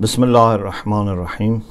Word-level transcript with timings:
بسم 0.00 0.24
الله 0.24 0.54
الرحمن 0.54 1.08
الرحیم 1.08 1.62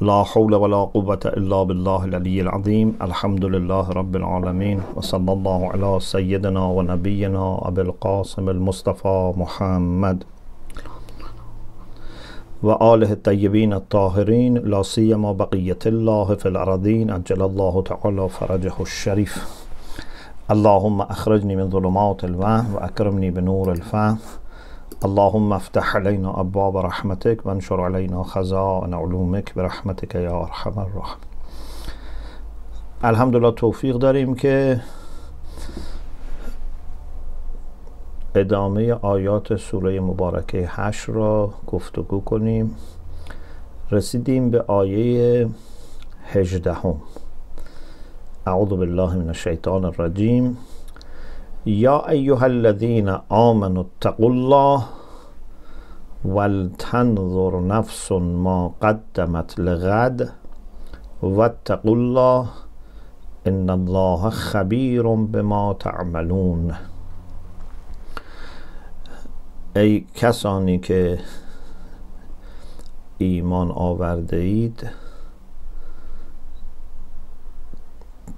لا 0.00 0.22
حول 0.24 0.54
ولا 0.54 0.76
قوة 0.94 1.20
الا 1.24 1.62
بالله 1.62 2.04
العلي 2.04 2.40
العظيم 2.40 2.96
الحمد 3.02 3.44
لله 3.44 3.90
رب 3.90 4.16
العالمين 4.16 4.80
وصلى 4.96 5.32
الله 5.32 5.70
على 5.72 6.00
سيدنا 6.00 6.64
ونبينا 6.64 7.58
أبي 7.68 7.80
القاسم 7.80 8.48
المصطفى 8.48 9.32
محمد 9.36 10.24
وآله 12.62 13.12
الطيبين 13.12 13.72
الطاهرين 13.72 14.54
لا 14.58 14.82
سيما 14.82 15.32
بقية 15.32 15.78
الله 15.86 16.34
في 16.34 16.48
الأرضين 16.48 17.10
أجل 17.10 17.42
الله 17.42 17.82
تعالى 17.82 18.28
فرجه 18.28 18.74
الشريف 18.80 19.62
اللهم 20.50 21.00
أخرجني 21.00 21.56
من 21.56 21.70
ظلمات 21.70 22.24
الوهم 22.24 22.74
وأكرمني 22.74 23.30
بنور 23.30 23.72
الفهم 23.72 24.18
اللهم 25.04 25.52
افتح 25.52 25.96
علينا 25.96 26.40
ابواب 26.40 26.76
رحمتك 26.76 27.46
وانشر 27.46 27.80
علينا 27.80 28.22
خزائن 28.22 28.94
علومك 28.94 29.52
برحمتك 29.56 30.14
یا 30.14 30.30
ارحم 30.30 30.78
الراحمین 30.78 31.26
الحمدلله 33.04 33.50
توفیق 33.50 33.96
داریم 33.96 34.34
که 34.34 34.80
ادامه 38.34 38.92
آیات 38.92 39.56
سوره 39.56 40.00
مبارکه 40.00 40.68
هش 40.70 41.08
را 41.08 41.50
گفتگو 41.66 42.20
کنیم. 42.20 42.76
رسیدیم 43.90 44.50
به 44.50 44.62
آیه 44.62 45.48
هجدهم. 46.32 46.96
اعوذ 48.46 48.68
بالله 48.68 49.16
من 49.16 49.28
الشیطان 49.28 49.84
الرجیم. 49.84 50.58
یا 51.66 51.98
ایها 52.08 52.44
الذین 52.46 53.08
آمنوا 53.28 53.82
اتقوا 53.82 54.30
الله 54.30 54.84
ولتنظر 56.24 57.60
نفس 57.60 58.12
ما 58.12 58.68
قدمت 58.82 59.58
لغد 59.60 60.32
واتقوا 61.22 61.96
الله 61.96 62.48
ان 63.46 63.70
الله 63.70 64.30
خبیر 64.30 65.02
بما 65.02 65.74
تعملون. 65.74 66.74
ای 69.76 70.06
کسانی 70.14 70.78
که 70.78 71.18
ایمان 73.18 73.70
آورده 73.70 74.36
اید 74.36 74.90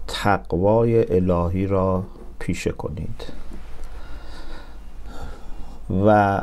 تقوای 0.07 1.17
الهی 1.17 1.67
را 1.67 2.03
پیشه 2.49 2.73
کنید. 2.73 3.33
و 6.07 6.43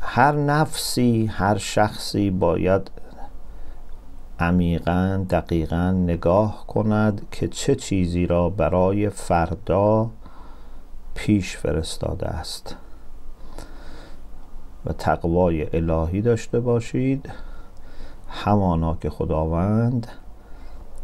هر 0.00 0.32
نفسی 0.32 1.26
هر 1.26 1.58
شخصی 1.58 2.30
باید 2.30 2.90
عمیقا 4.38 5.26
دقیقا 5.30 5.90
نگاه 5.90 6.66
کند 6.66 7.26
که 7.30 7.48
چه 7.48 7.74
چیزی 7.74 8.26
را 8.26 8.50
برای 8.50 9.08
فردا 9.08 10.10
پیش 11.14 11.56
فرستاده 11.56 12.26
است. 12.26 12.76
و 14.86 14.92
تقوای 14.92 15.76
الهی 15.76 16.22
داشته 16.22 16.60
باشید. 16.60 17.30
همانا 18.28 18.94
که 18.94 19.10
خداوند 19.10 20.06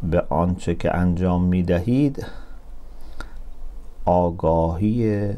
به 0.03 0.20
آنچه 0.29 0.75
که 0.75 0.97
انجام 0.97 1.45
می 1.45 1.62
دهید 1.62 2.27
آگاهی 4.05 5.31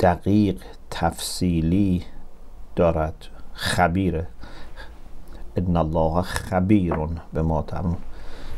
دقیق 0.00 0.62
تفصیلی 0.90 2.02
دارد. 2.76 3.26
خبیره 3.52 4.26
ان 5.56 5.76
الله 5.76 6.22
خبیر 6.22 6.94
به 7.32 7.42
ما 7.42 7.62
تعمل 7.62 7.94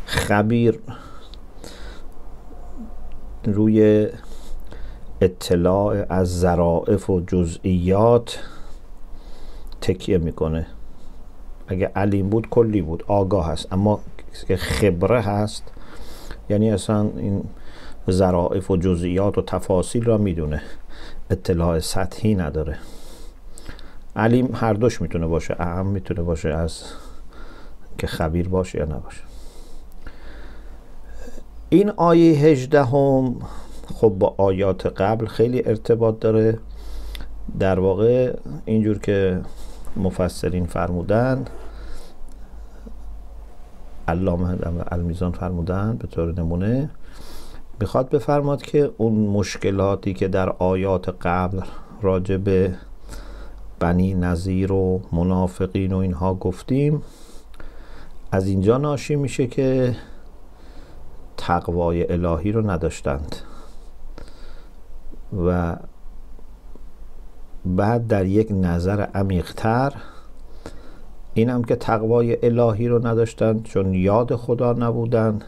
خبیر 0.07 0.81
روی 3.45 4.09
اطلاع 5.21 6.07
از 6.09 6.41
ظرائف 6.41 7.11
و 7.11 7.21
جزئیات 7.21 8.39
تکیه 9.81 10.19
می‌کنه. 10.19 10.67
اگه 11.69 11.91
علیم 11.97 12.29
بود 12.29 12.49
کلی 12.49 12.83
بود. 12.83 13.05
آگاه 13.07 13.47
هست 13.49 13.73
اما 13.73 14.01
که 14.49 14.57
خبره 14.57 15.21
هست. 15.21 15.63
یعنی 16.49 16.71
اصلا 16.71 17.01
این 17.17 17.45
ظرائف 18.11 18.71
و 18.71 18.77
جزئیات 18.77 19.39
و 19.39 19.43
تفاصیل 19.43 20.05
را 20.05 20.19
می‌دونه. 20.19 20.63
اطلاع 21.31 21.79
سطحی 21.79 22.35
نداره. 22.35 22.79
علیم 24.17 24.51
هر 24.55 24.75
دوش 24.75 25.03
می‌تونه 25.03 25.27
باشه. 25.27 25.57
اهم 25.59 25.87
می‌تونه 25.87 26.23
باشه 26.23 26.49
از 26.49 26.85
که 27.99 28.07
خبیر 28.07 28.49
باشه 28.49 28.79
یا 28.79 28.85
نباشه. 28.85 29.23
این 31.69 31.91
آیه 31.91 32.39
هجده 32.39 32.85
هم 32.85 33.37
خب 33.95 34.09
با 34.09 34.35
آیات 34.39 34.87
قبل 34.87 35.27
خیلی 35.27 35.63
ارتباط 35.67 36.19
داره. 36.19 36.59
در 37.59 37.79
واقع 37.79 38.37
اینجور 38.65 38.99
که 38.99 39.41
مفسرین 39.97 40.67
فرمودند. 40.67 41.51
علامه 44.09 44.59
المیزان 44.91 45.33
فرمودند 45.33 45.99
به 45.99 46.07
طور 46.07 46.33
نمونه 46.33 46.91
می‌خواد 47.81 48.11
بفرماد 48.11 48.63
که 48.63 48.91
اون 48.97 49.13
مشکلاتی 49.13 50.15
که 50.15 50.29
در 50.29 50.49
آیات 50.49 51.09
قبل 51.23 51.61
راجع 52.03 52.37
به 52.37 52.75
بنی 53.79 54.15
نظیر 54.15 54.73
و 54.73 55.03
منافقین 55.13 55.93
و 55.93 55.97
اینها 55.97 56.35
گفتیم 56.35 57.03
از 58.33 58.47
اینجا 58.47 58.79
ناشی 58.79 59.17
میشه 59.17 59.47
که 59.47 59.97
تقوای 61.37 62.13
الهی 62.13 62.53
رو 62.53 62.71
نداشتند. 62.71 63.37
و 65.47 65.77
بعد 67.65 68.07
در 68.07 68.27
یک 68.27 68.49
نظر 68.51 69.01
عمیقتر 69.01 69.93
این 71.35 71.51
هم 71.51 71.65
که 71.65 71.77
تقوای 71.77 72.47
الهی 72.47 72.89
رو 72.89 73.07
نداشتند 73.07 73.63
چون 73.63 73.95
یاد 73.95 74.37
خدا 74.37 74.73
نبودند 74.73 75.45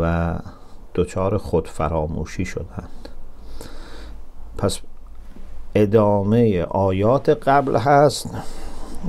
و 0.00 0.34
دچار 0.94 1.38
خود 1.38 1.68
فراموشی 1.68 2.44
شدند 2.44 3.08
پس 4.58 4.80
ادامه 5.74 6.62
آیات 6.62 7.28
قبل 7.28 7.76
هست 7.76 8.30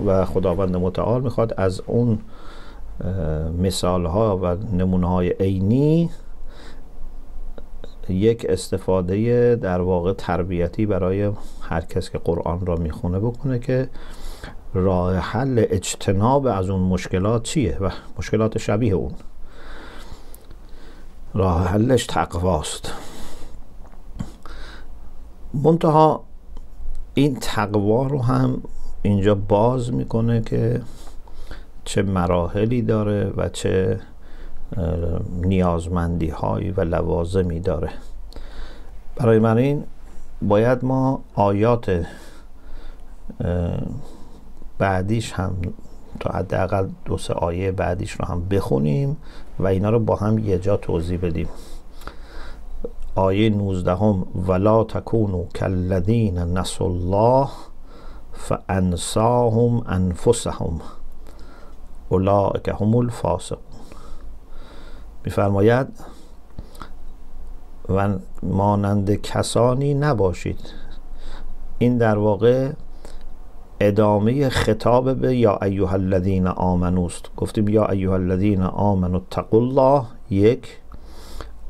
و 0.06 0.26
خداوند 0.26 0.76
متعال 0.76 1.22
می‌خواد 1.22 1.54
از 1.58 1.82
اون 1.88 2.20
مثال 3.62 4.06
ها 4.06 4.38
و 4.38 4.76
نمونه 4.76 5.10
های 5.10 5.30
عینی 5.30 6.10
یک 8.10 8.46
استفاده 8.50 9.56
در 9.56 9.82
واقع 9.82 10.14
تربیتی 10.14 10.86
برای 10.86 11.32
هر 11.62 11.82
کس 11.82 12.10
که 12.10 12.18
قرآن 12.18 12.66
را 12.66 12.76
می‌خونه 12.76 13.20
بکنه 13.20 13.60
که 13.60 13.90
راه 14.74 15.16
حل 15.16 15.66
اجتناب 15.70 16.48
از 16.48 16.70
اون 16.70 16.82
مشکلات 16.82 17.44
چیه 17.44 17.78
و 17.82 17.90
مشکلات 18.18 18.58
شبیه 18.58 18.94
اون. 18.94 19.12
راه 21.34 21.68
حلش 21.68 22.06
تقواست. 22.06 22.94
منتها 25.54 26.24
این 27.14 27.38
تقوا 27.42 28.08
رو 28.08 28.22
هم 28.22 28.62
اینجا 29.02 29.36
باز 29.36 29.94
می‌کنه 29.94 30.42
که 30.42 30.82
چه 31.86 32.02
مراحلی 32.04 32.82
داره 32.82 33.34
و 33.38 33.50
چه 33.50 34.00
نیازمندی 35.42 36.30
هایی 36.30 36.72
و 36.72 36.82
لوازمی 36.82 37.60
داره. 37.60 37.90
برای 39.16 39.40
من 39.40 39.58
این 39.58 39.84
باید 40.42 40.86
ما 40.86 41.20
آیات 41.36 42.06
بعدیش 44.78 45.34
هم 45.34 45.56
تا 46.20 46.30
حداقل 46.30 46.88
دو 47.06 47.18
سه 47.18 47.34
آیه 47.34 47.72
بعدیش 47.72 48.12
رو 48.12 48.26
هم 48.26 48.48
بخونیم 48.50 49.18
و 49.60 49.68
اینا 49.68 49.90
رو 49.90 50.00
با 50.00 50.16
هم 50.16 50.38
یه 50.40 50.60
جا 50.60 50.78
توضیح 50.78 51.20
بدیم. 51.22 51.50
آیه 53.16 53.50
19 53.50 53.96
هم 53.96 54.26
ولا 54.48 54.84
تکونو 54.84 55.46
کالذین 55.60 56.38
نسوا 56.38 56.88
الله 56.88 57.48
فانساهم 58.34 59.84
انفسهم 59.88 60.82
اولئک 62.10 62.68
هم 62.82 62.96
الفاسقون. 62.96 63.73
میفرماید 65.26 65.88
و 67.90 68.10
مانند 68.44 69.16
کسانی 69.16 69.94
نباشید. 69.94 70.60
این 71.78 71.98
در 71.98 72.18
واقع 72.18 72.72
ادامه 73.80 74.50
خطاب 74.50 75.14
به 75.14 75.36
یا 75.36 75.60
ایها 75.62 75.94
الذین 75.94 76.48
آمنو 76.48 77.06
است 77.06 77.26
گفتیم 77.38 77.68
یا 77.68 77.86
ایها 77.86 78.14
الذین 78.14 78.62
آمنو 78.62 79.18
اتقوا 79.18 79.60
الله. 79.60 80.06
یک 80.30 80.78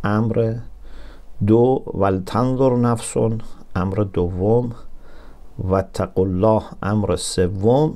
امر. 0.03 0.55
دو 1.47 1.83
ولتنظر 1.93 2.75
نفس 2.75 3.17
امر 3.75 3.95
دوم 4.13 4.71
و 5.69 5.83
الله. 6.17 6.61
امر 6.83 7.15
سوم 7.15 7.93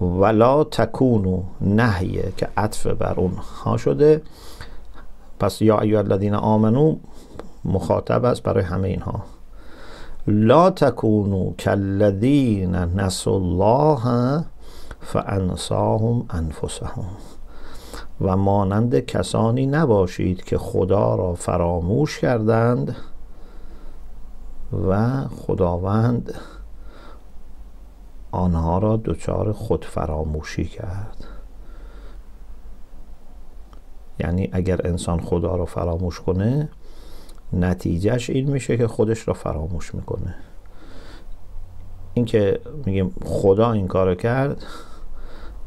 ولا 0.00 0.64
تکونو 0.64 1.42
نهیه 1.60 2.32
که 2.36 2.48
عطف 2.56 2.86
بر 2.86 3.14
اونها 3.14 3.76
شده. 3.76 4.22
پس 5.42 5.62
یا 5.62 5.80
ایو 5.80 5.98
الذین 5.98 6.34
آمنو 6.34 6.96
مخاطب 7.64 8.24
است 8.24 8.42
برای 8.42 8.64
همه 8.64 8.88
اینها. 8.88 9.22
لا 10.26 10.70
تکونو 10.70 11.52
کالذین 11.64 12.74
نسوا 12.74 13.34
الله 13.34 14.44
فانساهم 15.00 16.24
انفسهم. 16.30 17.04
و 18.20 18.36
مانند 18.36 18.98
کسانی 18.98 19.66
نباشید 19.66 20.44
که 20.44 20.58
خدا 20.58 21.14
را 21.14 21.34
فراموش 21.34 22.18
کردند 22.18 22.96
و 24.88 25.20
خداوند 25.28 26.34
آنها 28.32 28.78
را 28.78 28.96
دچار 29.04 29.52
خود 29.52 29.84
فراموشی 29.84 30.64
کرد. 30.64 31.24
یعنی 34.22 34.48
اگر 34.52 34.80
انسان 34.86 35.20
خدا 35.20 35.56
را 35.56 35.64
فراموش 35.64 36.20
کنه 36.20 36.68
نتیجهش 37.52 38.30
این 38.30 38.50
میشه 38.50 38.76
که 38.76 38.86
خودش 38.86 39.28
را 39.28 39.34
فراموش 39.34 39.94
می‌کنه. 39.94 40.34
اینکه 42.14 42.60
میگیم 42.86 43.14
خدا 43.24 43.72
این 43.72 43.88
کار 43.88 44.14
کرد 44.14 44.62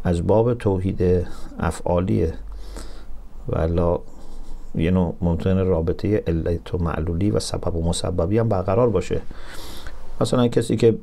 از 0.03 0.27
باب 0.27 0.53
توحید 0.53 1.27
افعالیه. 1.59 2.33
ولا 3.49 3.99
یه 4.75 4.91
نوع 4.91 5.15
ممکنه 5.21 5.63
رابطه 5.63 6.23
علت 6.27 6.73
و 6.73 6.77
معلولی 6.77 7.31
و 7.31 7.39
سبب 7.39 7.75
و 7.75 7.89
مسببی 7.89 8.37
هم 8.37 8.49
برقرار 8.49 8.89
باشه. 8.89 9.21
مثلا 10.21 10.47
کسی 10.47 10.75
که 10.75 10.97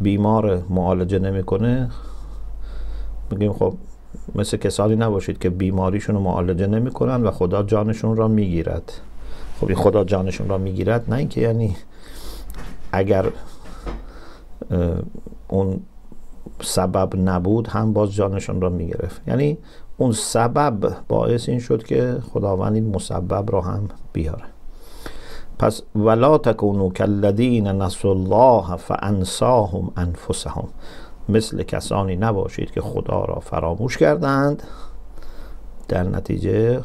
بیمار 0.00 0.62
معالجه 0.70 1.18
نمی‌کنه 1.18 1.90
میگیم 3.30 3.52
خب 3.52 3.74
مثل 4.34 4.56
کسانی 4.56 4.96
نباشید 4.96 5.38
که 5.38 5.50
بیماریشون 5.50 6.14
رو 6.14 6.22
معالجه 6.22 6.66
نمی‌کنن 6.66 7.22
و 7.22 7.30
خدا 7.30 7.62
جانشون 7.62 8.16
را 8.16 8.28
می‌گیرد. 8.28 8.92
خب 9.60 9.74
خدا 9.74 10.04
جانشون 10.04 10.48
را 10.48 10.58
می‌گیرد 10.58 11.10
نه 11.10 11.16
اینکه 11.16 11.40
یعنی 11.40 11.76
اگر 12.92 13.26
اون 15.48 15.80
سبب 16.60 17.16
نبود 17.16 17.68
هم 17.68 17.92
باز 17.92 18.14
جانشون 18.14 18.60
را 18.60 18.68
می‌گرفت. 18.68 19.28
یعنی 19.28 19.58
اون 19.96 20.12
سبب 20.12 20.96
باعث 21.08 21.48
این 21.48 21.58
شد 21.58 21.82
که 21.82 22.16
خداوند 22.32 22.74
این 22.74 22.96
مسبب 22.96 23.52
را 23.52 23.60
هم 23.60 23.88
بیاره. 24.12 24.44
پس 25.58 25.82
ولا 25.94 26.38
تکونو 26.38 26.88
کالذین 26.88 27.66
نسوا 27.66 28.10
الله 28.10 28.76
فانساهم 28.76 29.92
انفسهم 29.96 30.68
مثل 31.28 31.62
کسانی 31.62 32.16
نباشید 32.16 32.70
که 32.70 32.80
خدا 32.80 33.24
را 33.24 33.40
فراموش 33.40 33.96
کردند. 33.96 34.62
در 35.88 36.02
نتیجه 36.02 36.82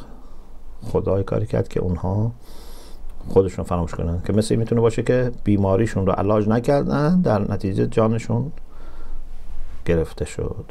خدای 0.92 1.24
کاری 1.24 1.46
کرد 1.46 1.68
که 1.68 1.80
اونها 1.80 2.32
خودشون 3.30 3.66
فراموش 3.66 3.96
کنند. 3.96 4.24
که 4.26 4.34
مثل 4.34 4.56
می‌تونه 4.56 4.82
باشه 4.82 5.04
که 5.04 5.32
بیماریشون 5.44 6.06
رو 6.06 6.12
علاج 6.12 6.48
نکردن 6.50 7.22
در 7.22 7.52
نتیجه 7.52 7.88
جانشون 7.88 8.52
گرفته 9.86 10.26
شد. 10.26 10.66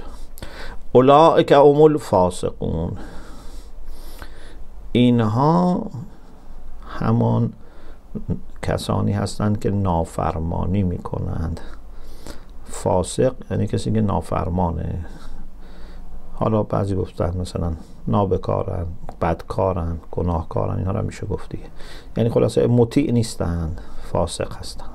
اولئک 0.93 1.53
هم 1.53 1.83
الفاسقون. 1.83 2.93
اینها 4.93 5.87
همان 6.89 7.53
کسانی 8.63 9.13
هستند 9.13 9.61
که 9.61 9.71
نافرمانی 9.71 10.83
می‌کنند. 10.83 11.61
فاسق 12.83 13.35
یعنی 13.51 13.67
کسی 13.67 13.93
که 13.93 14.01
نافرمانه. 14.01 15.05
حالا 16.35 16.63
بعضی 16.63 16.95
گفتن 16.95 17.37
مثلا 17.37 17.73
نابکارن 18.09 18.87
بدکارن 19.21 19.97
گناهکارن 20.11 20.77
اینها 20.77 20.93
را 20.93 21.03
میشه 21.03 21.27
گفتی 21.27 21.59
یعنی 22.17 22.31
خلاصه 22.31 22.67
مطیع 22.67 23.13
نیستند 23.13 23.81
فاسق 24.13 24.57
هستند 24.57 24.91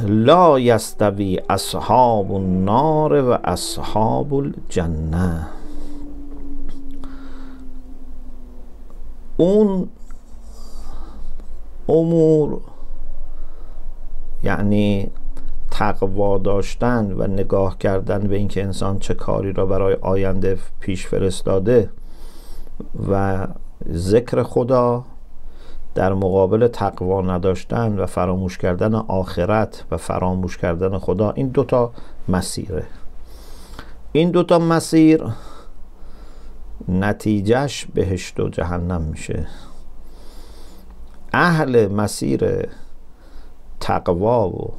لا 0.00 0.60
یستوی 0.60 1.40
اصحاب 1.50 2.32
النار 2.32 3.30
و 3.30 3.38
اصحاب 3.44 4.34
الجنه. 4.34 5.46
اون 9.36 9.88
امور 11.88 12.60
یعنی 14.44 15.10
تقوا 15.70 16.38
داشتن 16.38 17.12
و 17.12 17.26
نگاه 17.26 17.78
کردن 17.78 18.18
به 18.18 18.36
اینکه 18.36 18.62
انسان 18.62 18.98
چه 18.98 19.14
کاری 19.14 19.52
را 19.52 19.66
برای 19.66 19.94
آینده 19.94 20.58
پیش 20.80 21.06
فرستاده 21.06 21.90
و 23.10 23.46
ذکر 23.92 24.42
خدا 24.42 25.04
در 25.94 26.14
مقابل 26.14 26.68
تقوا 26.68 27.22
نداشتن 27.22 27.98
و 27.98 28.06
فراموش 28.06 28.58
کردن 28.58 28.94
آخرت 28.94 29.84
و 29.90 29.96
فراموش 29.96 30.58
کردن 30.58 30.98
خدا 30.98 31.30
این 31.30 31.48
دوتا 31.48 31.92
مسیره. 32.28 32.84
این 34.12 34.30
دوتا 34.30 34.58
مسیر 34.58 35.24
نتیجهش 36.88 37.86
بهشت 37.94 38.40
و 38.40 38.48
جهنم 38.48 39.02
میشه. 39.02 39.46
اهل 41.32 41.88
مسیر 41.88 42.68
تقوا 43.80 44.48
و 44.48 44.72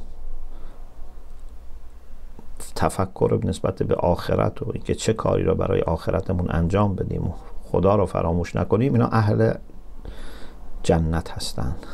تفکر 2.74 3.40
نسبت 3.44 3.82
به 3.82 3.94
آخرت 3.94 4.62
و 4.62 4.70
اینکه 4.74 4.94
چه 4.94 5.12
کاری 5.12 5.42
را 5.42 5.54
برای 5.54 5.80
آخرتمون 5.80 6.46
انجام 6.50 6.94
بدیم 6.94 7.26
و 7.26 7.32
خدا 7.62 7.96
را 7.96 8.06
فراموش 8.06 8.56
نکنیم 8.56 8.92
اینا 8.92 9.06
اهل 9.06 9.54
جنت 10.82 11.30
هستند 11.30 11.86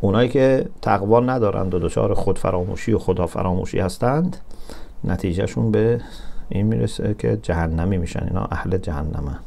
اونایی 0.00 0.28
که 0.28 0.68
تقوا 0.82 1.20
ندارند 1.20 1.74
و 1.74 1.78
دچار 1.78 2.14
خود 2.14 2.38
فراموشی 2.38 2.92
و 2.92 2.98
خدا 2.98 3.26
فراموشی 3.26 3.78
هستند 3.78 4.36
نتیجهشون 5.04 5.70
به 5.70 6.00
این 6.48 6.66
می‌رسه 6.66 7.14
که 7.14 7.36
جهنمی 7.36 7.98
میشن. 7.98 8.24
اینا 8.24 8.44
اهل 8.50 8.78
جهنمه 8.78 9.38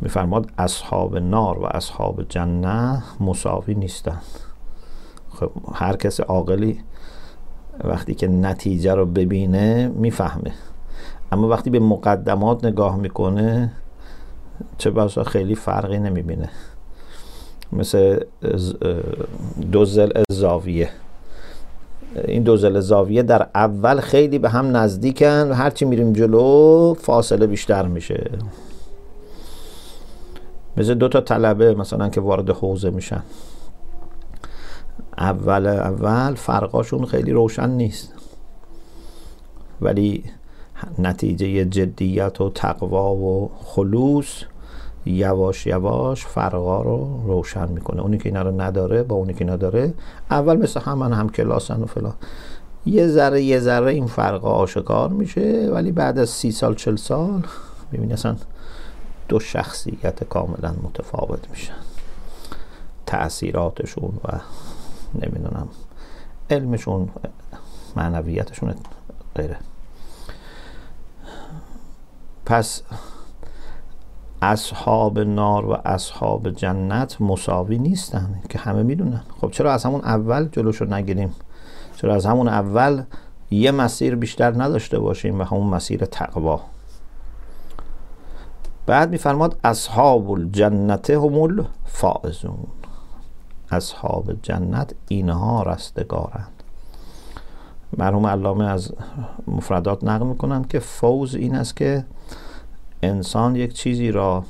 میفرماد 0.00 0.50
اصحاب 0.58 1.16
نار 1.16 1.58
و 1.58 1.64
اصحاب 1.64 2.22
جنه 2.22 3.02
مساوی 3.20 3.74
نیستند 3.74 4.22
خب 5.34 5.50
هر 5.74 5.96
کس 5.96 6.20
عاقلی 6.20 6.80
وقتی 7.84 8.14
که 8.14 8.28
نتیجه 8.28 8.94
رو 8.94 9.06
ببینه 9.06 9.88
می‌فهمه. 9.88 10.52
اما 11.32 11.48
وقتی 11.48 11.70
به 11.70 11.78
مقدمات 11.78 12.64
نگاه 12.64 12.96
می‌کنه 12.96 13.72
چه 14.78 14.90
بسا 14.90 15.24
خیلی 15.24 15.54
فرقی 15.54 15.98
نمی‌بینه. 15.98 16.48
مثل 17.72 18.20
دوزل 19.72 20.10
زاویه. 20.30 20.88
این 22.24 22.42
دوزل 22.42 22.80
زاویه 22.80 23.22
در 23.22 23.46
اول 23.54 24.00
خیلی 24.00 24.38
به 24.38 24.48
هم 24.48 24.76
نزدیکن 24.76 25.50
و 25.50 25.52
هرچی 25.52 25.84
میریم 25.84 26.12
جلو 26.12 26.94
فاصله 26.94 27.46
بیشتر 27.46 27.86
میشه. 27.86 28.30
مثل 30.76 30.94
دو 30.94 31.08
تا 31.08 31.20
طلبه 31.20 31.74
مثلا 31.74 32.08
که 32.08 32.20
وارد 32.20 32.50
حوزه 32.50 32.90
میشن. 32.90 33.22
اول 35.18 35.66
اول 35.66 36.34
فرقاشون 36.34 37.04
خیلی 37.04 37.32
روشن 37.32 37.70
نیست. 37.70 38.12
ولی 39.80 40.24
نتیجه 40.98 41.64
جدیت 41.64 42.40
و 42.40 42.50
تقوا 42.50 43.14
و 43.14 43.50
خلوص 43.64 44.42
یواش 45.06 45.66
یواش 45.66 46.26
فرقا 46.26 46.82
رو 46.82 47.22
روشن 47.26 47.68
می‌کنه. 47.68 48.02
اونی 48.02 48.18
که 48.18 48.28
اینا 48.28 48.42
رو 48.42 48.60
نداره 48.60 49.02
با 49.02 49.16
اونی 49.16 49.34
که 49.34 49.44
نداره 49.44 49.94
اول 50.30 50.56
مثل 50.56 50.80
همان 50.80 51.12
هم 51.12 51.28
کلاسن 51.28 51.82
و 51.82 51.86
فلان. 51.86 52.14
یه 52.86 53.08
ذره 53.08 53.42
یه 53.42 53.60
ذره 53.60 53.92
این 53.92 54.06
فرقا 54.06 54.50
آشکار 54.50 55.08
میشه 55.08 55.70
ولی 55.72 55.92
بعد 55.92 56.18
از 56.18 56.30
سی 56.30 56.50
سال 56.50 56.74
چل 56.74 56.96
سال 56.96 57.42
ببینی 57.92 58.12
اصلا 58.12 58.36
دو 59.28 59.40
شخصیت 59.40 60.24
کاملا 60.24 60.74
متفاوت 60.82 61.50
میشن. 61.50 61.74
تأثیراتشون 63.06 64.12
و 64.24 64.28
نمی‌دونم. 65.22 65.68
علمشون 66.50 67.08
معنویتشون 67.96 68.74
غیره. 69.36 69.56
پس 72.46 72.82
اصحاب 74.42 75.18
نار 75.18 75.66
و 75.66 75.76
اصحاب 75.84 76.50
جنت 76.50 77.20
مساوی 77.20 77.78
نیستن 77.78 78.42
که 78.48 78.58
همه 78.58 78.82
می‌دونن. 78.82 79.22
خب 79.40 79.50
چرا 79.50 79.72
از 79.72 79.84
همون 79.84 80.00
اول 80.00 80.48
جلوشو 80.52 80.84
نگیریم؟ 80.84 81.34
چرا 81.96 82.14
از 82.14 82.26
همون 82.26 82.48
اول 82.48 83.02
یه 83.50 83.70
مسیر 83.70 84.16
بیشتر 84.16 84.62
نداشته 84.62 84.98
باشیم 84.98 85.40
و 85.40 85.44
همون 85.44 85.66
مسیر 85.66 86.04
تقوا؟ 86.04 86.60
بعد 88.86 89.10
میفرماد 89.10 89.58
اصحاب 89.64 90.30
الجنت 90.30 91.10
هم 91.10 91.34
الفائزون. 91.38 92.66
اصحاب 93.70 94.32
جنت 94.42 94.94
اینها 95.08 95.62
رستگارند. 95.62 96.62
مرحوم 97.98 98.26
علامه 98.26 98.64
از 98.64 98.92
مفردات 99.46 100.04
نقل 100.04 100.26
می‌کنند 100.26 100.68
که 100.68 100.78
فوز 100.78 101.34
این 101.34 101.54
است 101.54 101.76
که 101.76 102.04
انسان 103.02 103.56
یک 103.56 103.72
چیزی 103.72 104.10
را 104.10 104.44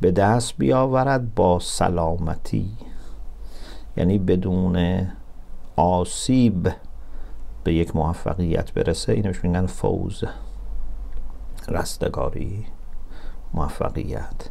به 0.00 0.10
دست 0.10 0.54
بیاورد 0.58 1.34
با 1.34 1.58
سلامتی 1.58 2.70
یعنی 3.96 4.18
بدون 4.18 5.06
آسیب 5.76 6.72
به 7.64 7.74
یک 7.74 7.96
موفقیت 7.96 8.72
برسه. 8.72 9.12
اینوش 9.12 9.44
میگن 9.44 9.66
فوز 9.66 10.24
رستگاری 11.68 12.66
موفقیت. 13.54 14.50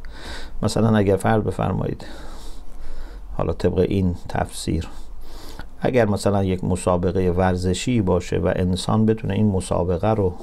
مثلا 0.64 0.98
اگر 0.98 1.16
فرض 1.16 1.44
بفرمایید 1.44 2.06
حالا 3.40 3.54
طبق 3.54 3.80
این 3.80 4.16
تفسیر. 4.30 4.88
اگر 5.82 6.06
مثلا 6.06 6.44
یک 6.44 6.64
مسابقه 6.64 7.32
ورزشی 7.32 8.02
باشه 8.02 8.38
و 8.38 8.54
انسان 8.56 9.06
بتونه 9.06 9.34
این 9.34 9.52
مسابقه 9.52 10.10
رو 10.10 10.34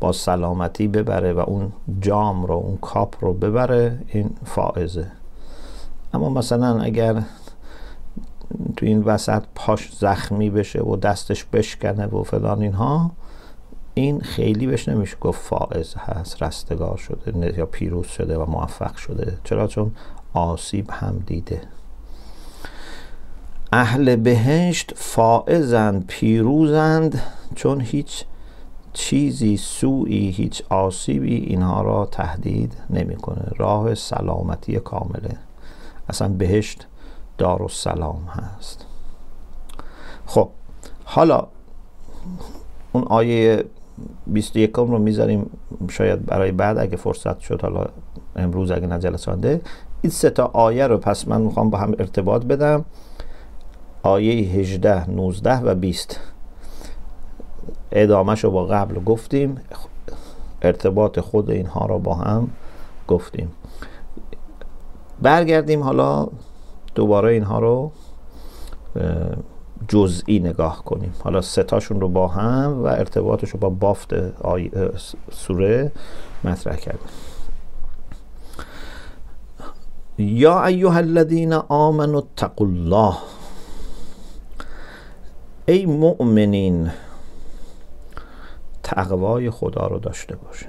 با 0.00 0.12
سلامتی 0.12 0.88
ببره 0.88 1.32
و 1.32 1.38
اون 1.38 1.72
جام 2.00 2.46
رو 2.46 2.54
اون 2.54 2.76
کاپ 2.76 3.24
رو 3.24 3.32
ببره 3.32 3.98
این 4.08 4.30
فائزه. 4.44 5.06
اما 6.14 6.28
مثلا 6.28 6.80
اگر 6.80 7.22
تو 8.76 8.86
این 8.86 9.02
وسط 9.02 9.42
پاش 9.54 9.92
زخمی 9.92 10.50
بشه 10.50 10.82
و 10.82 10.96
دستش 10.96 11.44
بشکنه 11.44 12.06
و 12.06 12.22
فلان 12.22 12.62
اینها 12.62 13.10
این 13.94 14.20
خیلی 14.20 14.66
بهش 14.66 14.88
نمیشه 14.88 15.16
گفت 15.20 15.40
فائز 15.40 15.94
هست 15.94 16.42
رستگار 16.42 16.96
شده 16.96 17.58
یا 17.58 17.66
پیروز 17.66 18.06
شده 18.06 18.38
و 18.38 18.50
موفق 18.50 18.96
شده. 18.96 19.38
چرا؟ 19.44 19.66
چون 19.66 19.92
آسیب 20.32 20.90
هم 20.90 21.22
دیده. 21.26 21.60
اهل 23.72 24.16
بهشت 24.16 24.92
فائزند 24.96 26.06
پیروزند 26.06 27.22
چون 27.54 27.80
هیچ 27.80 28.24
چیزی 28.92 29.56
سوی 29.56 30.30
هیچ 30.30 30.62
آسیبی 30.68 31.36
اینها 31.36 31.82
را 31.82 32.08
تهدید 32.12 32.72
نمی‌کنه. 32.90 33.52
راه 33.56 33.94
سلامتی 33.94 34.80
کامله 34.80 35.36
اصلا 36.08 36.28
بهشت 36.28 36.86
دار 37.38 37.62
و 37.62 37.68
سلام 37.68 38.28
هست. 38.30 38.86
خب 40.26 40.48
حالا 41.04 41.46
اون 42.92 43.04
آیه 43.04 43.64
21 44.26 44.70
رو 44.72 44.98
می‌ذاریم 44.98 45.50
شاید 45.90 46.26
برای 46.26 46.52
بعد 46.52 46.78
اگه 46.78 46.96
فرصت 46.96 47.40
شد 47.40 47.62
حالا 47.62 47.86
امروز 48.36 48.70
اگه 48.70 48.86
نه 48.86 48.98
جلسانده 48.98 49.60
این 50.02 50.10
سه 50.10 50.30
تا 50.30 50.50
آیه 50.52 50.86
رو 50.86 50.98
پس 50.98 51.28
من 51.28 51.40
می‌خوام 51.40 51.70
با 51.70 51.78
هم 51.78 51.94
ارتباط 51.98 52.44
بدم. 52.44 52.84
آیه 54.02 54.32
18 54.32 55.10
19 55.10 55.60
و 55.60 55.74
20 55.74 56.20
ادامهش 57.92 58.44
رو 58.44 58.50
با 58.50 58.66
قبل 58.66 59.04
گفتیم. 59.04 59.60
ارتباط 60.62 61.20
خود 61.20 61.50
اینها 61.50 61.86
رو 61.86 61.98
با 61.98 62.14
هم 62.14 62.48
گفتیم. 63.08 63.52
برگردیم 65.22 65.82
حالا 65.82 66.28
دوباره 66.94 67.32
اینها 67.32 67.58
رو 67.58 67.90
جزئی 69.88 70.38
نگاه 70.38 70.84
کنیم. 70.84 71.12
حالا 71.24 71.40
ستاشون 71.40 72.00
رو 72.00 72.08
با 72.08 72.28
هم 72.28 72.82
و 72.82 72.86
ارتباطش 72.86 73.50
رو 73.50 73.60
با 73.60 73.68
بافت 73.68 74.14
سوره 75.30 75.92
مطرح 76.44 76.76
کردیم. 76.76 77.08
یا 80.18 80.64
ایها 80.64 80.96
الذین 80.96 81.52
آمنوا 81.52 82.18
اتقوا 82.18 82.66
الله. 82.66 83.14
ای 85.68 85.86
مؤمنین 85.86 86.90
تقوای 88.82 89.50
خدا 89.50 89.86
رو 89.86 89.98
داشته 89.98 90.36
باشید 90.36 90.68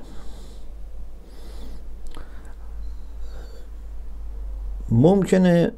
ممکنه 4.90 5.72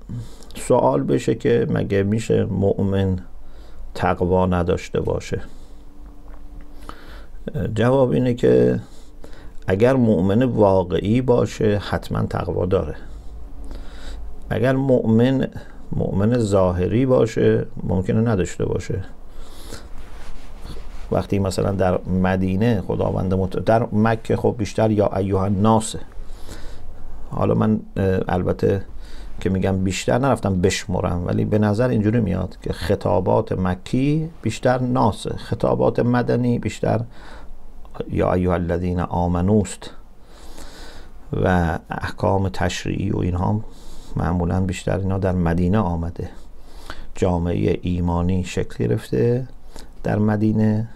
سوال 0.56 1.04
بشه 1.04 1.36
که 1.36 1.68
مگه 1.70 2.04
میشه 2.04 2.46
مؤمن 2.46 3.20
تقوا 3.94 4.46
نداشته 4.46 5.02
باشه؟ 5.02 5.42
جواب 7.74 8.12
اینه 8.12 8.34
که 8.34 8.80
اگر 9.68 9.94
مؤمن 9.94 10.44
واقعی 10.44 11.22
باشه 11.22 11.78
حتما 11.78 12.26
تقوا 12.26 12.66
داره. 12.66 12.96
اگر 14.50 14.76
مؤمن 14.76 15.48
مؤمن 15.92 16.38
ظاهری 16.38 17.06
باشه 17.06 17.66
ممکنه 17.84 18.22
نداشته 18.22 18.66
باشه. 18.66 19.04
وقتی 21.12 21.40
مثلا 21.40 21.72
در 21.72 22.00
مدینه 22.08 22.82
خداوند 22.82 23.34
مت... 23.34 23.58
در 23.58 23.88
مکه 23.94 24.38
خب 24.38 24.56
بیشتر 24.58 24.92
یا 24.92 25.12
ایوه 25.18 25.50
ناسه 25.50 26.00
حالا 27.32 27.54
من 27.54 27.80
البته 28.28 28.86
که 29.40 29.50
میگم 29.50 29.84
بیشتر 29.84 30.18
نرفتم 30.18 30.62
بشمرم 30.62 31.28
ولی 31.28 31.46
به 31.46 31.60
نظر 31.60 31.90
اینجوری 31.90 32.20
میاد 32.20 32.58
که 32.62 32.74
خطابات 32.74 33.52
مکی 33.52 34.30
بیشتر 34.42 34.80
ناسه 34.80 35.38
خطابات 35.38 36.00
مدنی 36.00 36.60
بیشتر 36.60 37.02
یا 38.10 38.34
ایوه 38.34 38.54
الذین 38.54 39.00
آمنوست 39.00 39.90
و 41.34 41.80
احکام 41.90 42.50
تشریعی 42.50 43.12
و 43.12 43.18
اینها 43.18 43.62
معمولا 44.18 44.62
بیشتر 44.62 44.98
اینا 44.98 45.18
در 45.18 45.32
مدینه 45.32 45.78
آمده. 45.78 46.30
جامعه 47.16 47.80
ایمانی 47.82 48.44
شکل 48.44 48.88
گرفته 48.88 49.48
در 50.04 50.20
مدینه. 50.20 50.90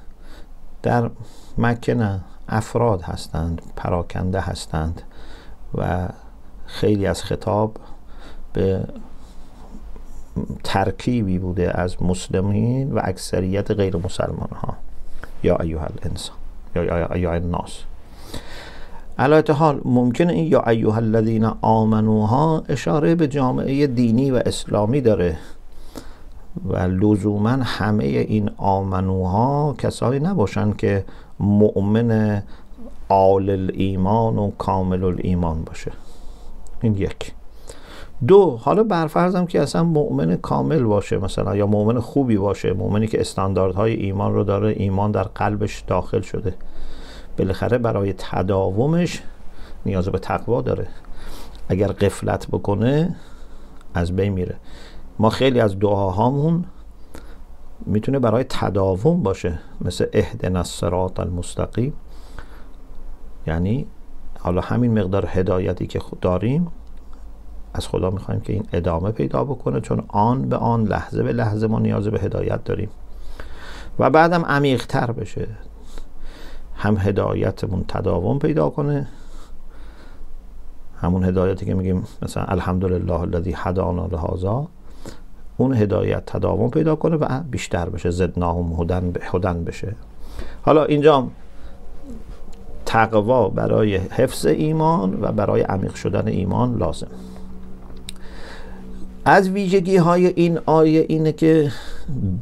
در 0.83 1.09
مکه 1.57 1.93
نه 1.93 2.21
افراد 2.49 3.01
هستند 3.01 3.61
پراکنده 3.75 4.39
هستند 4.39 5.01
و 5.75 6.09
خیلی 6.65 7.05
از 7.05 7.23
خطاب 7.23 7.77
به 8.53 8.87
ترکیبی 10.63 11.39
بوده 11.39 11.79
از 11.81 12.03
مسلمین 12.03 12.91
و 12.91 12.99
اکثریت 13.03 13.71
غیر 13.71 13.97
مسلمان 13.97 14.49
ها 14.55 14.73
یا 15.43 15.57
ایوه 15.57 15.83
الانسان 15.83 16.35
یا 16.75 17.13
ایوه 17.13 17.31
الناس. 17.31 17.83
علایت 19.19 19.49
حال 19.49 19.81
ممکنه 19.85 20.33
این 20.33 20.47
یا 20.51 20.63
ایوه 20.67 20.95
الذین 20.95 21.45
آمنوها 21.61 22.63
اشاره 22.69 23.15
به 23.15 23.27
جامعه 23.27 23.87
دینی 23.87 24.31
و 24.31 24.41
اسلامی 24.45 25.01
داره. 25.01 25.37
و 26.69 26.77
لزوما 26.77 27.49
همه 27.49 28.03
این 28.03 28.49
آمنوها 28.57 29.75
کسایی 29.77 30.19
نباشن 30.19 30.73
که 30.73 31.05
مؤمن 31.39 32.43
عال 33.09 33.71
ایمان 33.73 34.37
و 34.37 34.51
کامل 34.57 35.03
الایمان 35.03 35.63
باشه. 35.63 35.91
این 36.81 36.95
یک. 36.95 37.33
دو 38.27 38.59
حالا 38.61 38.83
برفرضم 38.83 39.45
که 39.45 39.61
اصلا 39.61 39.83
مؤمن 39.83 40.35
کامل 40.35 40.83
باشه 40.83 41.17
مثلا 41.17 41.55
یا 41.55 41.67
مؤمن 41.67 41.99
خوبی 41.99 42.37
باشه 42.37 42.73
مؤمنی 42.73 43.07
که 43.07 43.21
استانداردهای 43.21 43.93
ایمان 43.93 44.33
رو 44.33 44.43
داره 44.43 44.73
ایمان 44.77 45.11
در 45.11 45.23
قلبش 45.23 45.83
داخل 45.87 46.21
شده. 46.21 46.53
بالاخره 47.37 47.77
برای 47.77 48.13
تداومش 48.13 49.23
نیاز 49.85 50.09
به 50.09 50.19
تقوا 50.19 50.61
داره. 50.61 50.87
اگر 51.69 51.87
قفلت 51.87 52.47
بکنه 52.47 53.15
از 53.93 54.15
بین 54.15 54.33
میره. 54.33 54.55
ما 55.19 55.29
خیلی 55.29 55.59
از 55.59 55.79
دعاهامون 55.79 56.65
می‌تونه 57.85 58.19
برای 58.19 58.45
تداوم 58.49 59.23
باشه 59.23 59.59
مثل 59.81 60.05
اهدنا 60.13 60.59
الصراط 60.59 61.19
المستقیم. 61.19 61.93
یعنی 63.47 63.87
حالا 64.39 64.61
همین 64.61 64.99
مقدار 64.99 65.25
هدایتی 65.29 65.87
که 65.87 66.01
داریم 66.21 66.67
از 67.73 67.87
خدا 67.87 68.09
می‌خوایم 68.09 68.41
که 68.41 68.53
این 68.53 68.67
ادامه 68.73 69.11
پیدا 69.11 69.43
بکنه 69.43 69.81
چون 69.81 70.03
آن 70.07 70.49
به 70.49 70.55
آن 70.55 70.83
لحظه 70.83 71.23
به 71.23 71.33
لحظه 71.33 71.67
ما 71.67 71.79
نیاز 71.79 72.07
به 72.07 72.19
هدایت 72.19 72.63
داریم. 72.63 72.89
و 73.99 74.09
بعدم 74.09 74.45
عمیقتر 74.45 75.11
بشه. 75.11 75.47
هم 76.75 76.97
هدایتمون 76.97 77.85
تداوم 77.87 78.39
پیدا 78.39 78.69
کنه. 78.69 79.07
همون 80.97 81.23
هدایتی 81.23 81.65
که 81.65 81.73
میگیم 81.73 82.03
مثلا 82.21 82.43
الحمدلله 82.43 83.19
الذی 83.19 83.53
هدانا 83.57 84.05
لهذا 84.07 84.67
اون 85.57 85.73
هدایت 85.73 86.25
تداوم 86.25 86.69
پیدا 86.69 86.95
کنه 86.95 87.15
و 87.15 87.43
بیشتر 87.51 87.89
بشه 87.89 88.09
زدناهم 88.09 88.81
هدن 88.81 89.13
هدن 89.21 89.63
بشه. 89.63 89.95
حالا 90.61 90.85
اینجا 90.85 91.27
تقوا 92.85 93.49
برای 93.49 93.95
حفظ 93.95 94.45
ایمان 94.45 95.17
و 95.21 95.31
برای 95.31 95.61
عمیق 95.61 95.95
شدن 95.95 96.27
ایمان 96.27 96.77
لازم. 96.77 97.07
از 99.25 99.49
ویژگی 99.49 99.97
های 99.97 100.27
این 100.27 100.59
آیه 100.65 101.05
اینه 101.09 101.31
که 101.31 101.71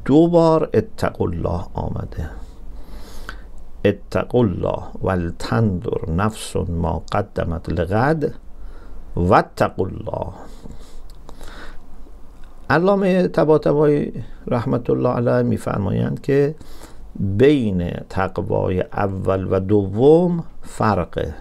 دو 0.05 0.27
بار 0.27 0.69
اتق 0.73 1.21
الله 1.21 1.61
آمده. 1.73 2.29
اتقوا 3.85 4.43
الله 4.43 4.83
ولتنظر 5.01 6.11
نفس 6.15 6.55
ما 6.55 7.01
قدمت 7.11 7.69
لغد 7.69 8.33
واتقوا 9.15 9.87
الله. 9.87 10.33
علامه 12.69 13.27
طباطبایی 13.27 14.23
رحمت 14.47 14.89
الله 14.89 15.09
علیه 15.09 15.41
میفرمایند 15.41 16.21
که 16.21 16.55
بین 17.19 17.91
تقوای 18.09 18.81
اول 18.81 19.47
و 19.51 19.59
دوم 19.59 20.43
فرقه 20.61 21.33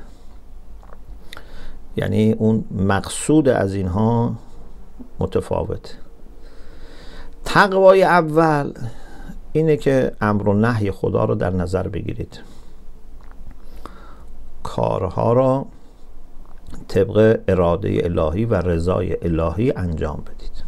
یعنی 1.96 2.32
اون 2.32 2.64
مقصود 2.70 3.48
از 3.48 3.74
اینها 3.74 4.34
متفاوت. 5.20 5.98
تقوای 7.44 8.02
اول 8.02 8.72
اینه 9.52 9.76
که 9.76 10.12
امر 10.20 10.48
و 10.48 10.52
نهی 10.52 10.90
خدا 10.90 11.24
رو 11.24 11.34
در 11.34 11.50
نظر 11.50 11.88
بگیرید. 11.88 12.40
کارها 14.62 15.32
را 15.32 15.66
طبق 16.88 17.40
اراده 17.48 18.00
الهی 18.04 18.44
و 18.44 18.54
رضای 18.54 19.16
الهی 19.22 19.72
انجام 19.72 20.22
بدید. 20.26 20.64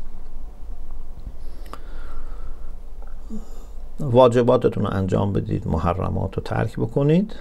واجباتتون 4.01 4.85
رو 4.85 4.95
انجام 4.95 5.33
بدید 5.33 5.69
محرمات 5.69 6.37
رو 6.37 6.43
ترک 6.43 6.77
بکنید. 6.77 7.35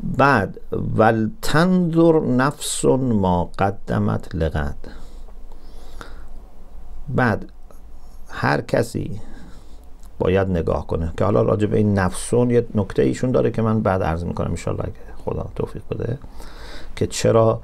بعد 0.00 0.60
ولتنظر 0.96 2.20
نفس 2.20 2.84
ما 2.84 3.50
قدمت 3.58 4.34
لغد. 4.34 4.88
بعد 7.08 7.52
هر 8.28 8.60
کسی 8.60 9.20
باید 10.18 10.50
نگاه 10.50 10.86
کنه. 10.86 11.12
که 11.16 11.24
حالا 11.24 11.42
راجع 11.42 11.66
به 11.66 11.76
این 11.76 11.98
نفسون 11.98 12.50
یه 12.50 12.66
نکته 12.74 13.02
ایشون 13.02 13.30
داره 13.30 13.50
که 13.50 13.62
من 13.62 13.80
بعد 13.80 14.02
عرض 14.02 14.24
می‌کنم 14.24 14.50
انشالله 14.50 14.84
اگه 14.84 14.94
خدا 15.24 15.46
توفیق 15.56 15.82
بده 15.90 16.18
که 16.96 17.06
چرا 17.06 17.60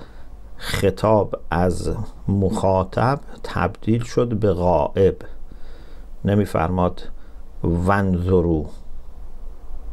خطاب 0.56 1.35
از 1.50 1.90
مخاطب 2.28 3.21
تبدیل 3.42 4.02
شد 4.02 4.35
به 4.35 4.52
غائب. 4.52 5.16
نمیفرماد 6.25 7.09
ونظرو 7.64 8.66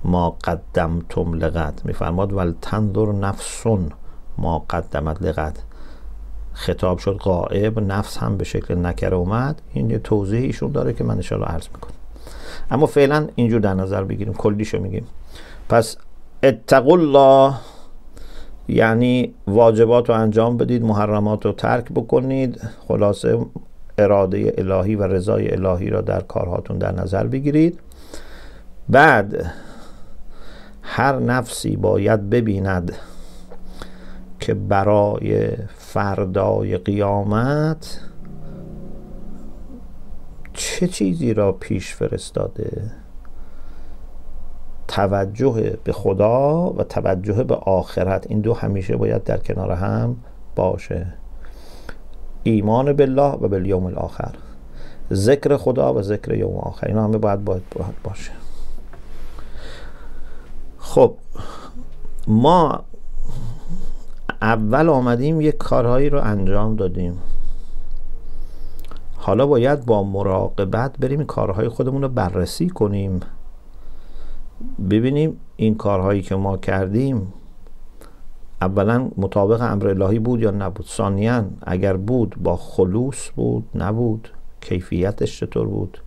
ما 0.03 0.29
قدمتم 0.29 1.33
لغد. 1.33 1.81
میفرماد 1.85 2.33
ول 2.33 2.53
تنظر 2.61 3.11
نفسون 3.11 3.91
ما 4.37 4.59
قدمت 4.59 5.21
لغد. 5.21 5.59
خطاب 6.53 6.97
شد 6.97 7.17
غائب 7.17 7.79
نفس 7.79 8.17
هم 8.17 8.37
به 8.37 8.43
شکل 8.43 8.85
نکره 8.85 9.15
اومد. 9.15 9.61
این 9.73 9.89
یه 9.89 9.99
توضیحیشون 9.99 10.71
داره 10.71 10.93
که 10.93 11.03
من 11.03 11.15
انشاءالله 11.15 11.51
عرض 11.51 11.67
می‌کنم. 11.73 11.98
اما 12.71 12.85
فعلا 12.85 13.27
اینجور 13.35 13.59
در 13.59 13.73
نظر 13.73 14.03
بگیریم 14.03 14.33
کلیشو 14.33 14.79
میگیم. 14.79 15.07
پس 15.69 15.97
اتقوا 16.43 16.93
الله 16.93 17.53
یعنی 18.67 19.33
واجبات 19.47 20.09
رو 20.09 20.15
انجام 20.15 20.57
بدید 20.57 20.83
محرمات 20.83 21.45
رو 21.45 21.51
ترک 21.51 21.85
بکنید 21.95 22.61
خلاصه 22.87 23.37
اراده 23.97 24.53
الهی 24.57 24.95
و 24.95 25.03
رضای 25.03 25.51
الهی 25.53 25.89
را 25.89 26.01
در 26.01 26.21
کارهاتون 26.21 26.77
در 26.77 26.91
نظر 26.91 27.27
بگیرید. 27.27 27.79
بعد 28.89 29.53
هر 30.81 31.19
نفسی 31.19 31.75
باید 31.75 32.29
ببیند 32.29 32.95
که 34.39 34.53
برای 34.53 35.49
فردای 35.77 36.77
قیامت 36.77 37.99
چه 40.79 40.87
چیزی 40.87 41.33
را 41.33 41.51
پیش 41.51 41.95
فرستاده؟ 41.95 42.91
توجه 44.87 45.77
به 45.83 45.91
خدا 45.91 46.69
و 46.69 46.83
توجه 46.83 47.43
به 47.43 47.55
آخرت. 47.55 48.25
این 48.29 48.41
دو 48.41 48.53
همیشه 48.53 48.97
باید 48.97 49.23
در 49.23 49.37
کنار 49.37 49.71
هم 49.71 50.15
باشه. 50.55 51.13
ایمان 52.43 52.93
بالله 52.93 53.31
و 53.31 53.47
بالیوم 53.47 53.85
الاخر. 53.85 54.31
ذکر 55.13 55.57
خدا 55.57 55.93
و 55.93 56.01
ذکر 56.01 56.33
یوم 56.33 56.57
آخر. 56.57 56.87
اینا 56.87 57.03
همه 57.03 57.17
باید 57.17 57.45
باید, 57.45 57.63
باید 57.75 57.95
باشه. 58.03 58.31
خب 60.77 61.15
ما 62.27 62.83
اول 64.41 64.89
آمدیم 64.89 65.41
یک 65.41 65.57
کارهایی 65.57 66.09
رو 66.09 66.21
انجام 66.23 66.75
دادیم. 66.75 67.21
حالا 69.21 69.47
باید 69.47 69.85
با 69.85 70.03
مراقبت 70.03 70.97
بریم 70.97 71.25
کارهای 71.25 71.67
خودمون 71.67 72.01
رو 72.01 72.07
بررسی 72.07 72.69
کنیم. 72.69 73.19
ببینیم 74.89 75.39
این 75.55 75.75
کارهایی 75.75 76.21
که 76.21 76.35
ما 76.35 76.57
کردیم 76.57 77.33
اولا 78.61 79.09
مطابق 79.17 79.61
امر 79.61 79.87
الهی 79.87 80.19
بود 80.19 80.41
یا 80.41 80.51
نبود؟ 80.51 80.85
ثانیا 80.85 81.45
اگر 81.61 81.97
بود 81.97 82.35
با 82.43 82.55
خلوص 82.55 83.29
بود؟ 83.35 83.69
نبود. 83.75 84.29
کیفیتش 84.61 85.39
چطور 85.39 85.67
بود؟ 85.67 85.97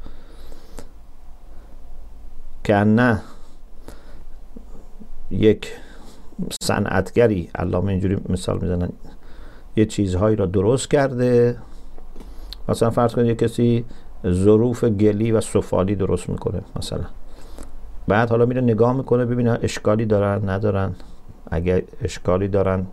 که 2.64 2.74
نه 2.74 3.22
یک 5.30 5.72
صنعتگری 6.62 7.50
علامه 7.54 7.92
اینجوری 7.92 8.16
مثال 8.28 8.58
می‌زنن 8.62 8.88
یه 9.76 9.86
چیزهایی 9.86 10.36
را 10.36 10.46
درست 10.46 10.90
کرده 10.90 11.56
مثلا 12.68 12.90
فرض 12.90 13.14
کنید 13.14 13.26
یه 13.26 13.34
کسی 13.34 13.84
ظروف 14.26 14.84
گلی 14.84 15.32
و 15.32 15.40
سفالی 15.40 15.94
درست 15.94 16.28
می‌کنه 16.28 16.62
مثلا. 16.76 17.04
بعد 18.08 18.30
حالا 18.30 18.46
میره 18.46 18.60
نگاه 18.60 18.92
می‌کنه 18.96 19.24
ببینه 19.24 19.58
اشکالی 19.62 20.06
دارن 20.06 20.48
ندارن. 20.48 20.94
اگه 21.50 21.84
اشکالی 22.02 22.48
دارن 22.48 22.86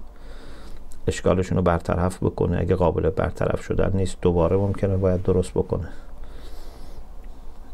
اشکالشون 1.07 1.57
رو 1.57 1.63
برطرف 1.63 2.23
بکنه. 2.23 2.57
اگه 2.59 2.75
قابل 2.75 3.09
برطرف 3.09 3.63
شدن 3.63 3.91
نیست 3.93 4.17
دوباره 4.21 4.57
ممکنه 4.57 4.97
باید 4.97 5.23
درست 5.23 5.51
بکنه. 5.51 5.87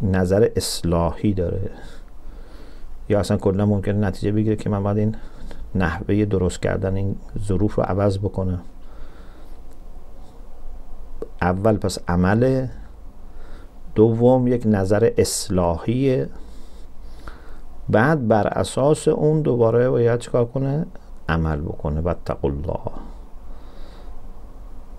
نظر 0.02 0.50
اصلاحی 0.56 1.34
داره. 1.34 1.70
یا 3.10 3.20
اصلا 3.20 3.38
کلا 3.38 3.66
ممکنه 3.66 4.08
نتیجه 4.08 4.32
بگیره 4.32 4.56
که 4.56 4.70
من 4.70 4.84
باید 4.84 4.98
این 4.98 5.16
نحوه 5.76 6.26
درست 6.26 6.62
کردن 6.62 6.96
این 6.96 7.16
ظروف 7.40 7.76
رو 7.76 7.84
عوض 7.84 8.18
بکنم. 8.18 8.62
اول 11.46 11.78
پس 11.78 12.00
عمل. 12.08 12.68
دوم 13.96 14.48
یک 14.48 14.64
نظر 14.66 15.10
اصلاحی. 15.18 16.26
بعد 17.90 18.28
بر 18.28 18.48
اساس 18.48 19.08
اون 19.08 19.42
دوباره 19.42 19.90
باید 19.90 20.20
چکار 20.20 20.46
کنه؟ 20.46 20.86
عمل 21.30 21.62
بکنه. 21.62 22.02
و 22.02 22.14
الله. 22.44 22.80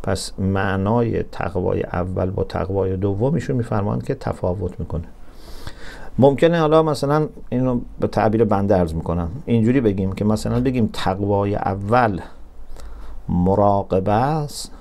پس 0.03 0.33
معنای 0.39 1.23
تقوای 1.23 1.83
اول 1.83 2.31
با 2.31 2.45
تقوای 2.45 2.97
دوم 2.97 3.35
ایشون 3.35 3.57
میفرمایند 3.57 4.05
که 4.05 4.15
تفاوت 4.15 4.81
می‌کنه. 4.81 5.05
ممکنه 6.19 6.61
حالا 6.61 6.83
مثلا 6.83 7.29
اینو 7.49 7.81
به 8.01 8.07
تعبیر 8.07 8.45
بنده 8.45 8.77
ارز 8.77 8.95
می‌کنم. 8.95 9.29
اینجوری 9.47 9.81
بگیم 9.81 10.13
که 10.13 10.25
مثلا 10.25 10.61
بگیم 10.61 10.91
تقوای 10.93 11.55
اول 11.55 12.21
مراقبه 13.29 14.13
است. 14.13 14.73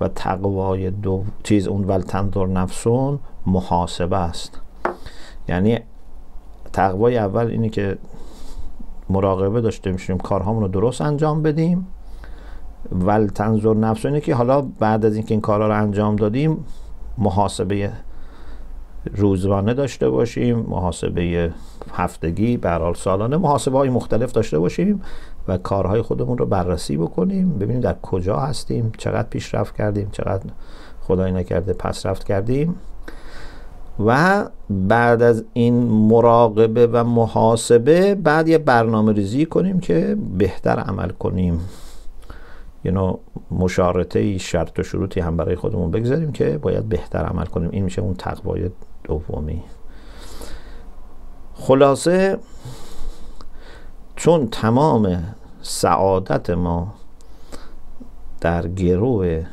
و 0.00 0.08
تقوای 0.08 0.90
دو 0.90 1.24
چیز 1.42 1.68
اون 1.68 1.84
ول 1.84 2.00
تنظر 2.00 2.46
نفسون 2.46 3.18
محاسبه 3.46 4.16
است. 4.16 4.60
یعنی 5.48 5.78
تقوای 6.72 7.18
اول 7.18 7.46
اینه 7.46 7.68
که 7.68 7.98
مراقبه 9.10 9.60
داشته 9.60 9.92
میشیم 9.92 10.18
کارهامون 10.18 10.62
رو 10.62 10.68
درست 10.68 11.00
انجام 11.00 11.42
بدیم. 11.42 11.86
ول 12.92 13.26
تنظر 13.26 13.74
نفسون 13.74 14.10
اینه 14.10 14.20
که 14.20 14.34
حالا 14.34 14.62
بعد 14.62 15.04
از 15.04 15.16
اینکه 15.16 15.34
این 15.34 15.40
کارها 15.40 15.66
رو 15.66 15.82
انجام 15.82 16.16
دادیم 16.16 16.64
محاسبه 17.18 17.92
روزانه 19.14 19.74
داشته 19.74 20.10
باشیم 20.10 20.58
محاسبه 20.58 21.52
هفتگی 21.92 22.56
برحال 22.56 22.94
سالانه 22.94 23.36
محاسبه 23.36 23.78
های 23.78 23.90
مختلف 23.90 24.32
داشته 24.32 24.58
باشیم. 24.58 25.02
و 25.48 25.58
کارهای 25.58 26.02
خودمون 26.02 26.38
رو 26.38 26.46
بررسی 26.46 26.96
بکنیم 26.96 27.58
ببینیم 27.58 27.80
در 27.80 27.96
کجا 28.02 28.36
هستیم 28.36 28.92
چقدر 28.98 29.28
پیشرفت 29.28 29.76
کردیم 29.76 30.08
چقدر 30.12 30.50
خدای 31.00 31.32
نکرده 31.32 31.72
پس 31.72 32.06
رفت 32.06 32.24
کردیم. 32.24 32.74
و 34.06 34.44
بعد 34.70 35.22
از 35.22 35.44
این 35.52 35.74
مراقبه 35.84 36.86
و 36.86 37.04
محاسبه 37.04 38.14
بعد 38.14 38.48
یه 38.48 38.58
برنامه 38.58 39.12
ریزی 39.12 39.46
کنیم 39.46 39.80
که 39.80 40.16
بهتر 40.38 40.78
عمل 40.78 41.08
کنیم. 41.08 41.60
یه 42.84 42.92
نوع 42.92 43.20
مشارطه 43.50 44.38
شرط 44.38 44.78
و 44.78 44.82
شروطی 44.82 45.20
هم 45.20 45.36
برای 45.36 45.56
خودمون 45.56 45.90
بگذاریم 45.90 46.32
که 46.32 46.58
باید 46.58 46.88
بهتر 46.88 47.24
عمل 47.24 47.44
کنیم. 47.44 47.70
این 47.72 47.84
میشه 47.84 48.02
اون 48.02 48.14
تقوای 48.14 48.70
دومی. 49.04 49.62
خلاصه 51.54 52.38
چون 54.16 54.48
تمام 54.48 55.34
سعادت 55.62 56.50
ما 56.50 56.94
در 58.40 58.68
گروه 58.68 59.46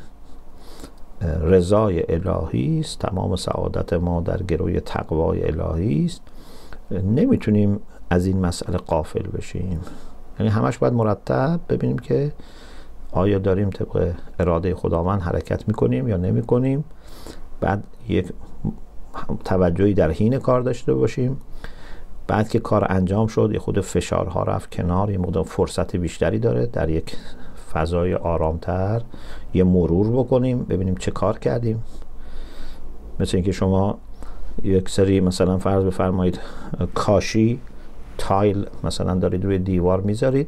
رضای 1.42 2.04
الهی 2.10 2.80
است 2.80 3.00
تمام 3.00 3.36
سعادت 3.36 3.94
ما 3.94 4.22
در 4.22 4.44
گروه 4.44 4.80
تقوای 4.80 5.48
الهی 5.48 6.06
است 6.06 6.22
نمی‌تونیم 6.92 7.80
از 8.10 8.26
این 8.26 8.46
مسئله 8.46 8.78
قافل 8.78 9.28
بشیم. 9.28 9.80
یعنی 10.40 10.52
همش 10.52 10.78
باید 10.78 10.94
مرتب 10.94 11.60
ببینیم 11.70 12.00
که 12.00 12.32
آیا 13.12 13.40
داریم 13.40 13.70
طبق 13.70 14.14
اراده 14.40 14.76
خداوند 14.76 15.22
حرکت 15.22 15.68
می‌کنیم 15.68 16.08
یا 16.08 16.18
نمی‌کنیم. 16.18 16.84
بعد 17.60 17.84
یک 18.10 18.34
توجهی 19.46 19.94
در 19.94 20.12
حین 20.12 20.40
کار 20.40 20.62
داشته 20.62 20.94
باشیم. 20.94 21.38
بعد 22.28 22.50
که 22.50 22.60
کار 22.60 22.88
انجام 22.90 23.28
شد 23.28 23.50
یه 23.54 23.60
خود 23.60 23.82
فشارها 23.82 24.44
رفت 24.44 24.76
کنار 24.76 25.12
یه 25.12 25.18
مقدار 25.18 25.44
فرصت 25.44 25.96
بیشتری 25.96 26.40
داره 26.40 26.66
در 26.66 26.90
یک 26.90 27.16
فضای 27.74 28.14
آرامتر 28.16 29.02
یه 29.54 29.64
مرور 29.64 30.24
بکنیم 30.24 30.64
ببینیم 30.64 30.96
چه 30.96 31.12
کار 31.12 31.40
کردیم. 31.40 31.84
مثل 33.20 33.38
اینکه 33.38 33.52
شما 33.52 33.98
یک 34.64 34.90
سری 34.90 35.20
مثلا 35.20 35.58
فرض 35.58 35.84
بفرمایید 35.84 36.40
کاشی 36.94 37.60
تایل 38.18 38.66
مثلا 38.84 39.16
دارید 39.16 39.46
روی 39.46 39.60
دیوار 39.60 40.02
می‌ذارید 40.02 40.48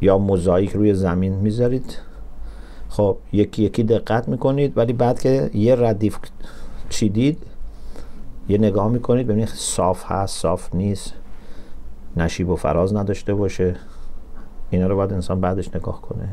یا 0.00 0.18
موزاییک 0.18 0.70
روی 0.70 0.94
زمین 0.94 1.32
می‌ذارید. 1.34 1.98
خب 2.88 3.16
یکی 3.32 3.62
یکی 3.62 3.82
دقت 3.82 4.28
می‌کنید 4.28 4.78
ولی 4.78 4.92
بعد 4.92 5.20
که 5.20 5.50
یه 5.54 5.74
ردیف 5.74 6.18
چیدید 6.88 7.38
یه 8.52 8.58
نگاه 8.58 8.88
می‌کنید 8.88 9.26
ببینید 9.26 9.48
صاف 9.48 10.04
هست 10.06 10.40
صاف 10.40 10.74
نیست. 10.74 11.14
نشیب 12.16 12.48
و 12.48 12.56
فراز 12.56 12.94
نداشته 12.94 13.34
باشه. 13.34 13.76
اینا 14.70 14.86
رو 14.86 14.96
باید 14.96 15.12
انسان 15.12 15.40
بعدش 15.40 15.74
نگاه 15.74 16.02
کنه. 16.02 16.28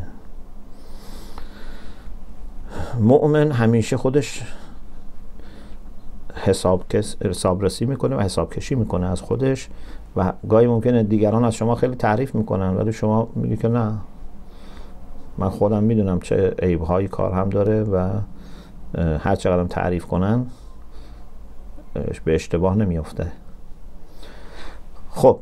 مؤمن 3.00 3.52
همیشه 3.52 3.98
خودش 3.98 4.44
حساب, 6.36 6.84
حساب 7.22 7.64
رسی 7.64 7.86
می‌کنه 7.86 8.16
و 8.16 8.20
حساب 8.20 8.54
کشی 8.54 8.76
می‌کنه 8.76 9.08
از 9.08 9.22
خودش 9.22 9.70
و 10.16 10.34
گاهی 10.50 10.68
ممکنه 10.68 11.04
دیگران 11.04 11.44
از 11.44 11.56
شما 11.56 11.76
خیلی 11.76 11.96
تعریف 11.96 12.36
می‌کنن 12.36 12.76
ولی 12.76 12.94
شما 12.94 13.30
میگی 13.36 13.58
که 13.58 13.68
نه. 13.68 13.94
من 15.38 15.50
خودم 15.50 15.84
می‌دونم 15.84 16.20
چه 16.20 16.56
عیبهایی 16.60 17.08
کار 17.08 17.32
هم 17.32 17.50
داره 17.50 17.84
و 17.84 18.20
هر 19.18 19.36
چقدر 19.36 19.64
تعریف 19.64 20.06
کنن. 20.06 20.46
به 21.94 22.36
اشتباه 22.36 22.76
نمیافته. 22.76 23.32
خب. 25.10 25.40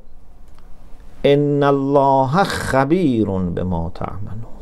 ان 1.24 1.64
الله 1.64 2.44
خبیر 2.44 3.30
به 3.30 3.64
ما 3.64 3.92
تعملون. 3.96 4.58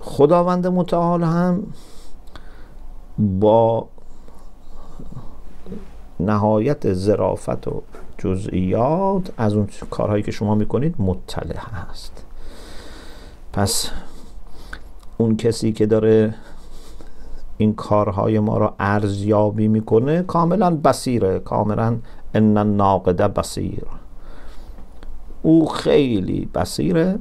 خداوند 0.00 0.66
متعال 0.66 1.22
هم 1.22 1.62
با 3.18 3.88
نهایت 6.20 6.92
ظرافت 6.92 7.68
و 7.68 7.82
جزئیات 8.18 9.32
از 9.36 9.54
اون 9.54 9.68
کارهایی 9.90 10.22
که 10.22 10.30
شما 10.30 10.54
می‌کنید 10.54 10.94
مطلع 10.98 11.58
هست. 11.58 12.24
پس 13.52 13.90
اون 15.18 15.36
کسی 15.36 15.72
که 15.72 15.86
داره 15.86 16.34
این 17.60 17.74
کارهای 17.74 18.38
ما 18.38 18.58
را 18.58 18.74
ارزیابی 18.78 19.68
می‌کنه. 19.68 20.22
کاملا 20.22 20.76
بسیره 20.76 21.38
کاملا 21.38 21.96
ان 22.34 22.76
ناقده 22.76 23.28
بسیر 23.28 23.82
او 25.42 25.68
خیلی 25.68 26.48
بسیره 26.54 27.18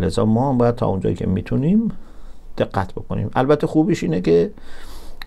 لذا 0.00 0.24
ما 0.24 0.52
باید 0.52 0.74
تا 0.74 0.86
اونجایی 0.86 1.14
که 1.14 1.26
می‌تونیم 1.26 1.88
دقت 2.58 2.92
بکنیم. 2.92 3.30
البته 3.34 3.66
خوبیش 3.66 4.02
اینه 4.02 4.20
که 4.20 4.50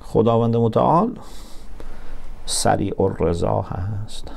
خداوند 0.01 0.55
متعال 0.55 1.11
سریع 2.45 3.01
الرضا 3.01 3.61
هست. 3.61 4.31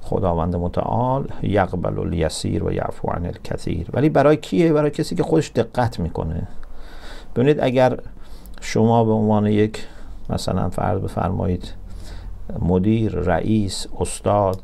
خداوند 0.00 0.56
متعال 0.56 1.28
یقبل 1.42 1.98
الیسیر 1.98 2.64
و 2.64 2.72
یعفو 2.72 3.10
عن 3.10 3.26
الکثیر. 3.26 3.86
ولی 3.92 4.08
برای 4.08 4.36
کیه؟ 4.36 4.72
برای 4.72 4.90
کسی 4.90 5.14
که 5.14 5.22
خودش 5.22 5.52
دقت 5.54 6.00
می‌کنه. 6.00 6.48
ببینید 7.36 7.60
اگر 7.60 7.98
شما 8.60 9.04
به 9.04 9.12
عنوان 9.12 9.46
یک 9.46 9.86
مثلا 10.30 10.68
فرض 10.68 11.00
بفرمایید 11.00 11.72
مدیر 12.58 13.12
رئیس 13.12 13.86
استاد 14.00 14.62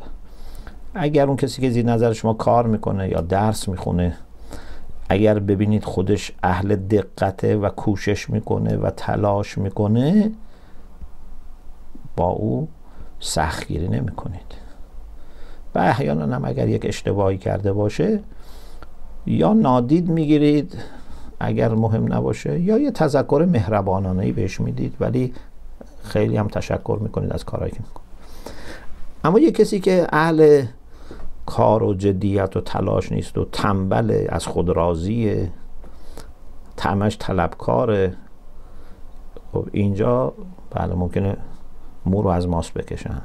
اگر 0.95 1.27
اون 1.27 1.37
کسی 1.37 1.63
که 1.63 1.71
زیر 1.71 1.87
نظر 1.87 2.13
شما 2.13 2.35
کار 2.35 2.67
می‌کنه 2.67 3.09
یا 3.09 3.21
درس 3.21 3.69
می‌خونه 3.69 4.17
اگر 5.09 5.39
ببینید 5.39 5.85
خودش 5.85 6.33
اهل 6.43 6.77
دقته 6.77 7.57
و 7.57 7.69
کوشش 7.69 8.31
می‌کنه 8.31 8.77
و 8.77 8.91
تلاش 8.91 9.59
می‌کنه 9.59 10.31
با 12.17 12.29
او 12.29 12.69
سختگیری 13.21 13.89
نمی 13.89 14.13
کنید 14.13 14.55
و 15.75 15.79
احیانا 15.79 16.37
هم 16.37 16.45
اگر 16.45 16.69
یک 16.69 16.87
اشتباهی 16.87 17.39
کرده 17.39 17.73
باشه 17.73 18.21
یا 19.27 19.53
نادید 19.53 20.09
می‌گیرید 20.09 20.77
اگر 21.41 21.75
مهم 21.75 22.13
نباشه 22.13 22.61
یا 22.61 22.79
یه 22.79 22.91
تذکر 22.91 23.47
مهربانانه 23.49 24.25
ای 24.25 24.33
بهش 24.33 24.61
می‌دید 24.61 24.97
ولی 25.01 25.33
خیلی 26.03 26.37
هم 26.37 26.49
تشکر 26.49 26.99
می‌کنید 27.03 27.33
از 27.33 27.45
کارهایی 27.45 27.73
که 27.73 27.81
می‌کنید. 27.81 28.09
اما 29.25 29.39
یه 29.39 29.53
کسی 29.53 29.81
که 29.81 30.07
اهل 30.13 30.65
کار 31.47 31.83
و 31.83 31.95
جدیت 31.95 32.57
و 32.57 32.61
تلاش 32.61 33.13
نیست 33.13 33.39
و 33.39 33.45
تنبل 33.45 34.27
از 34.29 34.47
خود 34.47 34.69
راضیه 34.69 35.53
تمش 36.77 37.17
طلبکاره 37.21 38.17
خب 39.53 39.69
اینجا 39.73 40.33
بله 40.71 40.95
ممکنه 40.95 41.37
مو 42.07 42.23
رو 42.23 42.29
از 42.29 42.49
ماست 42.49 42.75
بکشن. 42.75 43.23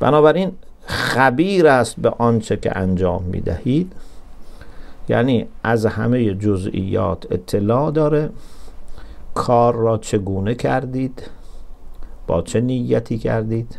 بنابراین 0.00 0.52
خبیر 0.86 1.66
است 1.66 2.00
به 2.00 2.10
آنچه 2.10 2.56
که 2.56 2.78
انجام 2.78 3.22
می‌دهید. 3.22 3.92
یعنی 5.08 5.46
از 5.62 5.86
همه 5.86 6.34
جزئیات 6.34 7.26
اطلاع 7.30 7.90
داره. 7.90 8.30
کار 9.34 9.74
را 9.74 9.98
چگونه 9.98 10.54
کردید؟ 10.54 11.30
با 12.26 12.42
چه 12.42 12.60
نیتی 12.60 13.18
کردید؟ 13.18 13.78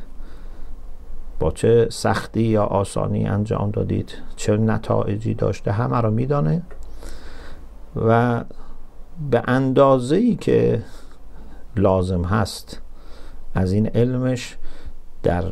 با 1.40 1.52
چه 1.52 1.88
سختی 1.92 2.44
یا 2.44 2.64
آسانی 2.64 3.28
انجام 3.28 3.72
دادید؟ 3.72 4.14
چه 4.36 4.58
نتایجی 4.58 5.34
داشته؟ 5.34 5.72
همه 5.72 6.02
را 6.02 6.10
میدانه. 6.10 6.62
و 7.96 8.44
به 9.32 9.44
اندازه 9.48 10.16
ای 10.16 10.36
که 10.36 10.84
لازم 11.76 12.24
هست 12.24 12.82
از 13.54 13.72
این 13.72 13.88
علمش 13.88 14.58
در 15.24 15.44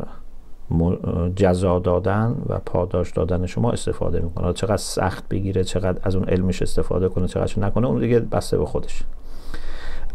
جزا 1.35 1.79
دادن 1.79 2.35
و 2.49 2.59
پاداش 2.59 3.11
دادن 3.11 3.45
شما 3.45 3.71
استفاده 3.71 4.19
می‌کنه. 4.19 4.53
چقدر 4.53 4.77
سخت 4.77 5.27
بگیره 5.29 5.63
چقدر 5.63 5.99
از 6.03 6.15
اون 6.15 6.29
علمش 6.29 6.61
استفاده 6.61 7.09
کنه 7.09 7.27
چقدر 7.27 7.59
نکنه 7.59 7.87
اون 7.87 7.99
دیگه 7.99 8.19
بسته 8.19 8.57
به 8.57 8.65
خودش. 8.65 9.03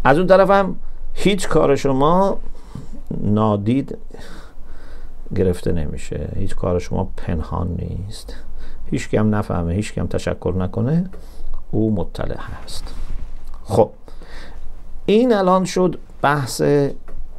از 0.04 0.18
اون 0.18 0.26
طرف 0.26 0.50
هم 0.50 0.76
هیچ 1.14 1.48
کار 1.48 1.76
شما 1.76 2.38
نادید 3.20 3.98
گرفته 5.36 5.72
نمیشه. 5.72 6.28
هیچ 6.36 6.56
کار 6.56 6.78
شما 6.78 7.10
پنهان 7.16 7.68
نیست. 7.78 8.36
هیچ 8.90 9.08
کم 9.08 9.34
نفهمه 9.34 9.74
هیچ 9.74 9.92
کم 9.92 10.06
تشکر 10.06 10.54
نکنه. 10.58 11.10
او 11.70 11.94
مطلع 11.94 12.36
هست. 12.38 12.94
خب 13.64 13.90
این 15.06 15.32
الان 15.32 15.64
شد 15.64 15.98
بحث 16.22 16.62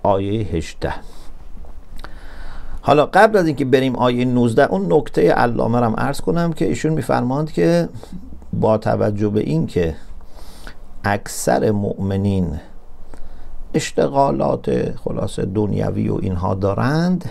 آیه 0.03 0.41
18 0.41 0.93
حالا 2.89 3.05
قبل 3.05 3.37
از 3.37 3.47
اینکه 3.47 3.65
بریم 3.65 3.95
آیه 3.95 4.25
19 4.25 4.63
اون 4.63 4.93
نکته 4.93 5.31
علامه 5.31 5.77
هم 5.77 5.95
عرض 5.97 6.21
کنم 6.21 6.53
که 6.53 6.65
ایشون 6.65 6.93
میفرماند 6.93 7.51
که 7.51 7.89
با 8.53 8.77
توجه 8.77 9.29
به 9.29 9.39
این 9.39 9.67
که 9.67 9.95
اکثر 11.03 11.71
مؤمنین 11.71 12.59
اشتغالات 13.73 14.97
خلاص 14.97 15.39
دنیوی 15.39 16.09
و 16.09 16.15
اینها 16.21 16.53
دارند 16.53 17.29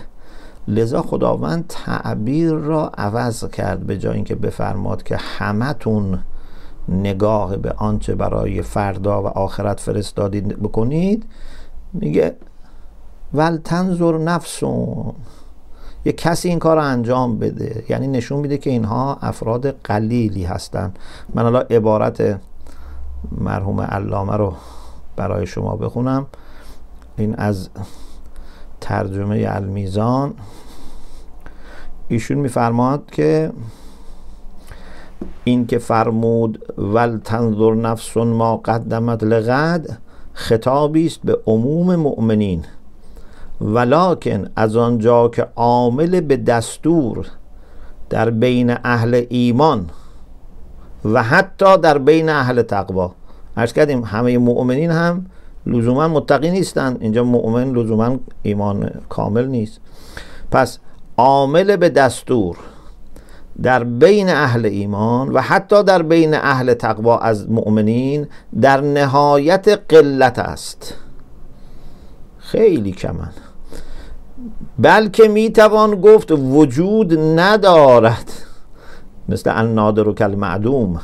لذا 0.67 1.01
خداوند 1.01 1.65
تعبیر 1.69 2.51
را 2.51 2.91
عوض 2.97 3.45
کرد 3.45 3.79
به 3.79 3.97
جای 3.97 4.15
اینکه 4.15 4.35
بفرماد 4.35 5.03
که 5.03 5.17
همتون 5.17 6.19
نگاه 6.89 7.57
به 7.57 7.73
آنچه 7.77 8.15
برای 8.15 8.61
فردا 8.61 9.23
و 9.23 9.27
آخرت 9.27 9.79
فرستادید 9.79 10.47
بکنید 10.47 11.25
میگه 11.93 12.35
ول 13.33 13.57
تنظر 13.57 14.17
نفسون. 14.17 15.13
یه 16.05 16.11
کسی 16.11 16.49
این 16.49 16.59
کار 16.59 16.77
رو 16.77 16.83
انجام 16.83 17.39
بده. 17.39 17.83
یعنی 17.89 18.07
نشون 18.07 18.39
میده 18.39 18.57
که 18.57 18.69
اینها 18.69 19.17
افراد 19.21 19.71
قلیلی 19.83 20.43
هستند 20.43 20.99
من 21.33 21.43
حالا 21.43 21.59
عبارت 21.59 22.39
مرحوم 23.37 23.81
علامه 23.81 24.37
رو 24.37 24.53
برای 25.15 25.47
شما 25.47 25.75
بخونم. 25.75 26.25
این 27.17 27.35
از 27.35 27.69
ترجمه 28.81 29.45
المیزان. 29.49 30.33
ایشون 32.07 32.37
میفرماد 32.37 33.11
که 33.11 33.51
این 35.43 35.67
که 35.67 35.77
فرمود 35.77 36.73
ول 36.77 37.17
تنظر 37.17 37.73
نفس 37.73 38.17
ما 38.17 38.57
قدمت 38.57 39.23
لغد 39.23 39.99
خطابی 40.33 41.05
است 41.05 41.19
به 41.23 41.37
عموم 41.45 41.95
مؤمنین. 41.95 42.65
ولکن 43.61 44.49
از 44.55 44.77
آنجا 44.77 45.27
که 45.27 45.47
عامل 45.55 46.21
به 46.21 46.37
دستور 46.37 47.27
در 48.09 48.29
بین 48.29 48.75
اهل 48.83 49.25
ایمان 49.29 49.89
و 51.05 51.23
حتی 51.23 51.77
در 51.77 51.97
بین 51.97 52.29
اهل 52.29 52.61
تقوا. 52.61 53.11
ارز 53.57 53.73
کردیم 53.73 54.03
همه 54.03 54.37
مؤمنین 54.37 54.91
هم 54.91 55.25
لزوما 55.65 56.07
متقی 56.07 56.51
نیستند 56.51 56.97
اینجا 57.01 57.23
مؤمن 57.23 57.71
لزوما 57.71 58.19
ایمان 58.43 58.91
کامل 59.09 59.47
نیست. 59.47 59.79
پس 60.51 60.79
عامل 61.17 61.75
به 61.75 61.89
دستور 61.89 62.57
در 63.61 63.83
بین 63.83 64.29
اهل 64.29 64.65
ایمان 64.65 65.29
و 65.29 65.41
حتی 65.41 65.83
در 65.83 66.01
بین 66.01 66.33
اهل 66.33 66.73
تقوا 66.73 67.17
از 67.17 67.49
مؤمنین 67.51 68.27
در 68.61 68.81
نهایت 68.81 69.67
قلت 69.89 70.39
است. 70.39 70.93
خیلی 72.37 72.91
کمن. 72.91 73.31
بلکه 74.79 75.27
می‌توان 75.27 76.01
گفت 76.01 76.31
وجود 76.31 77.19
ندارد. 77.19 78.31
مثل 79.29 79.51
النادر 79.55 80.07
و 80.07 80.13
کل 80.13 80.35
معدوم 80.35 80.99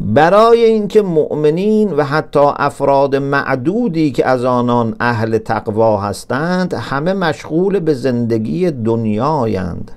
برای 0.00 0.64
اینکه 0.64 1.02
مؤمنین 1.02 1.92
و 1.92 2.04
حتی 2.04 2.40
افراد 2.56 3.16
معدودی 3.16 4.10
که 4.10 4.26
از 4.26 4.44
آنان 4.44 4.96
اهل 5.00 5.38
تقوا 5.38 6.00
هستند 6.00 6.74
همه 6.74 7.12
مشغول 7.12 7.78
به 7.78 7.94
زندگی 7.94 8.70
دنیایند 8.70 9.90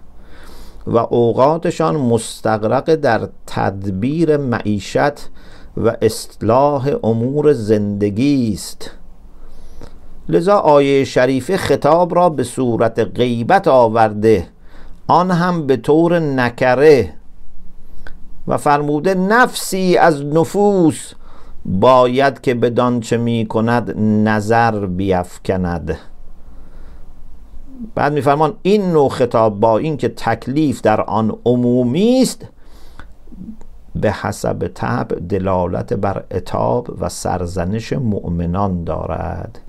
و 0.87 0.97
اوقاتشان 0.97 1.95
مستقرق 1.97 2.95
در 2.95 3.29
تدبیر 3.47 4.37
معیشت 4.37 5.29
و 5.77 5.95
اصلاح 6.01 6.91
امور 7.03 7.53
زندگی 7.53 8.53
است. 8.53 8.91
لذا 10.29 10.57
آیه 10.57 11.03
شریفه 11.03 11.57
خطاب 11.57 12.15
را 12.15 12.29
به 12.29 12.43
صورت 12.43 12.99
غیبت 12.99 13.67
آورده. 13.67 14.47
آن 15.07 15.31
هم 15.31 15.67
به 15.67 15.77
طور 15.77 16.19
نکره 16.19 17.13
و 18.47 18.57
فرموده 18.57 19.13
نفسی 19.13 19.97
از 19.97 20.25
نفوس 20.25 21.13
باید 21.65 22.41
که 22.41 22.53
بدان 22.53 22.99
چه 22.99 23.17
می 23.17 23.45
کند 23.45 23.97
نظر 23.99 24.85
بیفکند. 24.85 25.97
بعد 27.95 28.13
میفرمان 28.13 28.53
این 28.61 28.91
نوع 28.91 29.09
خطاب 29.09 29.59
با 29.59 29.77
اینکه 29.77 30.09
تکلیف 30.09 30.81
در 30.81 31.01
آن 31.01 31.37
عمومی 31.45 32.19
است 32.21 32.45
به 33.95 34.11
حسب 34.11 34.67
طبع 34.73 35.19
دلالت 35.19 35.93
بر 35.93 36.23
اتاب 36.31 36.89
و 36.99 37.09
سرزنش 37.09 37.93
مؤمنان 37.93 38.83
دارد. 38.83 39.59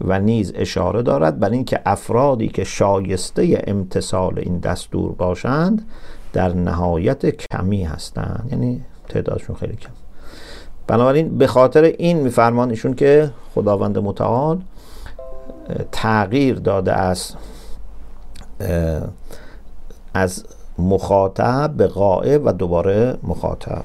و 0.00 0.20
نیز 0.20 0.52
اشاره 0.54 1.02
دارد 1.02 1.38
بر 1.38 1.50
اینکه 1.50 1.80
افرادی 1.86 2.48
که 2.48 2.64
شایسته 2.64 3.64
امتصال 3.66 4.38
این 4.38 4.58
دستور 4.58 5.12
باشند 5.12 5.82
در 6.32 6.52
نهایت 6.52 7.26
کمی 7.26 7.84
هستند. 7.84 8.48
یعنی 8.50 8.84
تعدادشون 9.08 9.56
خیلی 9.56 9.76
کم. 9.76 9.90
بنابراین 10.86 11.38
به 11.38 11.46
خاطر 11.46 11.82
این 11.82 12.16
میفرمان 12.16 12.70
ایشون 12.70 12.94
که 12.94 13.30
خداوند 13.54 13.98
متعال 13.98 14.60
تغییر 15.92 16.54
داده 16.54 16.92
است 16.92 17.36
از 20.14 20.44
مخاطب 20.78 21.74
به 21.76 21.86
غائب 21.86 22.42
و 22.44 22.52
دوباره 22.52 23.18
مخاطب. 23.22 23.84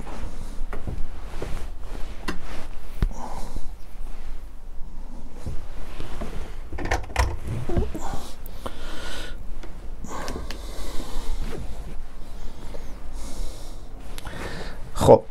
خب. 15.04 15.22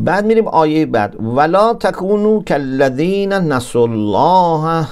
بعد 0.00 0.26
میریم 0.26 0.48
آیه 0.48 0.86
بعد. 0.86 1.16
ولا 1.20 1.74
تکونو 1.74 2.42
کالذین 2.42 3.32
نسوا 3.32 3.82
الله 3.82 4.86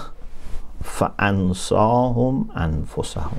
فانساهم 0.84 2.50
انفسهم 2.54 3.30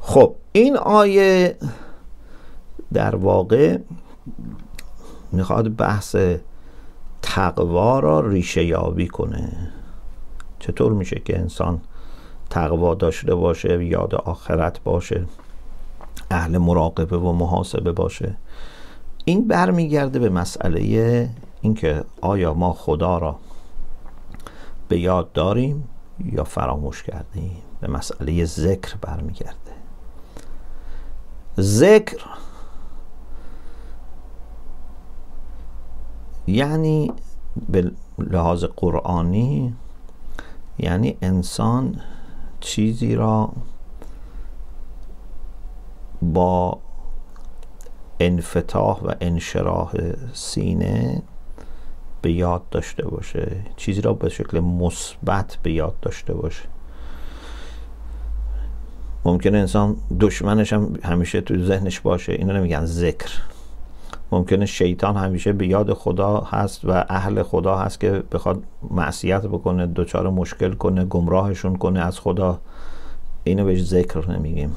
خب 0.00 0.34
این 0.52 0.76
آیه 0.76 1.56
در 2.92 3.16
واقع 3.16 3.78
می‌خواد 5.32 5.76
بحث 5.76 6.16
تقوا 7.22 7.98
را 8.00 8.20
ریشه 8.20 8.64
یابی 8.64 9.08
کنه. 9.08 9.52
چطور 10.58 10.92
میشه 10.92 11.20
که 11.24 11.38
انسان 11.38 11.80
تقوا 12.50 12.94
داشته 12.94 13.34
باشه 13.34 13.84
یاد 13.84 14.14
آخرت 14.14 14.82
باشه؟ 14.82 15.24
اهل 16.30 16.58
مراقبه 16.58 17.16
و 17.18 17.32
محاسبه 17.32 17.92
باشه. 17.92 18.36
این 19.24 19.48
برمیگرده 19.48 20.18
به 20.18 20.28
مسئله 20.28 21.28
اینکه 21.60 22.04
آیا 22.20 22.54
ما 22.54 22.72
خدا 22.72 23.18
را 23.18 23.36
به 24.88 25.00
یاد 25.00 25.32
داریم 25.32 25.88
یا 26.24 26.44
فراموش 26.44 27.02
کردیم؟ 27.02 27.56
به 27.80 27.88
مسئله 27.88 28.44
ذکر 28.44 28.94
برمیگرده. 29.00 29.54
ذکر 31.60 32.24
یعنی 36.46 37.12
به 37.68 37.90
لحاظ 38.18 38.64
قرآنی 38.64 39.74
یعنی 40.78 41.16
انسان 41.22 42.00
چیزی 42.60 43.14
را 43.14 43.52
با 46.22 46.78
انفتاح 48.20 49.00
و 49.00 49.12
انشراح 49.20 49.92
سینه 50.32 51.22
به 52.22 52.32
یاد 52.32 52.62
داشته 52.70 53.08
باشه. 53.08 53.56
چیزی 53.76 54.00
را 54.00 54.12
به 54.12 54.28
شکل 54.28 54.60
مثبت 54.60 55.58
به 55.62 55.72
یاد 55.72 55.94
داشته 56.02 56.34
باشه. 56.34 56.62
ممکنه 59.24 59.58
انسان 59.58 59.96
دشمنش 60.20 60.72
هم 60.72 60.94
همیشه 61.02 61.40
تو 61.40 61.64
ذهنش 61.64 62.00
باشه. 62.00 62.32
اینو 62.32 62.52
نمیگن 62.52 62.84
ذکر. 62.84 63.30
ممکنه 64.32 64.66
شیطان 64.66 65.16
همیشه 65.16 65.52
به 65.52 65.66
یاد 65.66 65.92
خدا 65.92 66.40
هست 66.40 66.84
و 66.84 67.04
اهل 67.08 67.42
خدا 67.42 67.76
هست 67.76 68.00
که 68.00 68.22
بخواد 68.32 68.62
معصیت 68.90 69.46
بکنه 69.46 69.86
دچار 69.86 70.30
مشکل 70.30 70.72
کنه 70.72 71.04
گمراهشون 71.04 71.76
کنه. 71.76 72.00
از 72.00 72.20
خدا 72.20 72.60
اینو 73.44 73.64
بهش 73.64 73.82
ذکر 73.84 74.30
نمیگیم. 74.30 74.76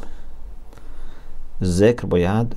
ذکر 1.64 2.06
باید 2.06 2.56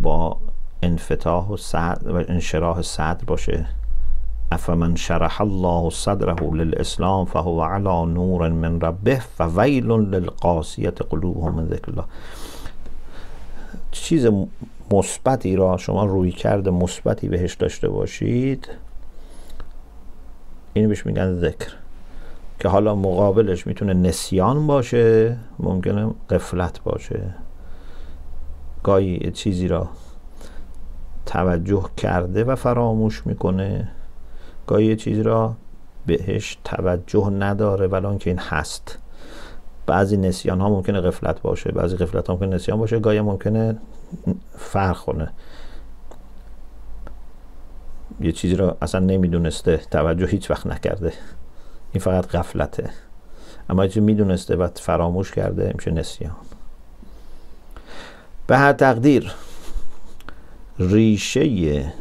با 0.00 0.36
انفتاح 0.82 1.48
و, 1.48 1.56
صدر 1.56 2.12
و 2.12 2.24
انشراح 2.28 2.82
صدر 2.82 3.24
باشه. 3.26 3.66
افمن 4.52 4.96
شرح 4.96 5.40
الله 5.40 5.90
صدره 5.90 6.50
للاسلام 6.52 7.24
فهو 7.24 7.62
على 7.62 8.12
نور 8.12 8.48
من 8.48 8.80
ربه 8.80 9.22
فویل 9.38 9.86
للقاسیت 9.86 11.02
قلوبهم 11.02 11.54
من 11.54 11.66
ذکر 11.66 11.90
الله. 11.90 12.04
چیز 13.92 14.26
مثبتی 14.90 15.56
را 15.56 15.76
شما 15.76 16.04
روی 16.04 16.32
کرده 16.32 16.70
مثبتی 16.70 17.28
بهش 17.28 17.54
داشته 17.54 17.88
باشید 17.88 18.68
اینو 20.74 20.88
بهش 20.88 21.06
میگن 21.06 21.40
ذکر. 21.40 21.72
که 22.60 22.68
حالا 22.68 22.94
مقابلش 22.94 23.66
می‌تونه 23.66 23.94
نسیان 23.94 24.66
باشه 24.66 25.36
ممکنه 25.58 26.10
قفلت 26.30 26.82
باشه. 26.84 27.34
گاهی 28.86 29.30
چیزی 29.30 29.68
را 29.68 29.88
توجه 31.26 31.84
کرده 31.96 32.44
و 32.44 32.54
فراموش 32.54 33.26
می‌کنه. 33.26 33.88
گاهی 34.66 34.96
چیزی 34.96 35.22
را 35.22 35.54
بهش 36.06 36.58
توجه 36.64 37.30
نداره 37.30 37.86
ولی 37.86 38.18
که 38.18 38.30
این 38.30 38.38
هست. 38.38 38.98
بعضی 39.86 40.16
نسیان 40.16 40.60
ها 40.60 40.68
ممکنه 40.68 41.00
غفلت 41.00 41.42
باشه 41.42 41.72
بعضی 41.72 41.96
غفلت 41.96 42.26
ها 42.26 42.34
ممکنه 42.34 42.48
نسیان 42.48 42.78
باشه 42.78 42.98
گاهی 42.98 43.20
ممکنه 43.20 43.78
فرق 44.56 44.98
کنه. 44.98 45.32
یه 48.20 48.32
چیزی 48.32 48.56
را 48.56 48.76
اصلا 48.82 49.00
نمی‌دونسته 49.00 49.76
توجه 49.90 50.26
هیچ 50.26 50.50
وقت 50.50 50.66
نکرده. 50.66 51.12
این 51.92 52.00
فقط 52.00 52.26
غفلته. 52.26 52.90
اما 53.70 53.86
چیزی 53.86 54.00
می‌دونسته 54.00 54.56
و 54.56 54.68
فراموش 54.74 55.32
کرده 55.32 55.72
میشه 55.74 55.90
نسیان. 55.90 56.36
به 58.46 58.56
هر 58.56 58.72
تقدیر. 58.72 59.34
ریشه 60.78 61.92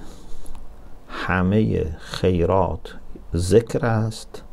همه 1.07 1.85
خیرات 1.99 2.95
ذکر 3.35 3.85
است. 3.85 4.43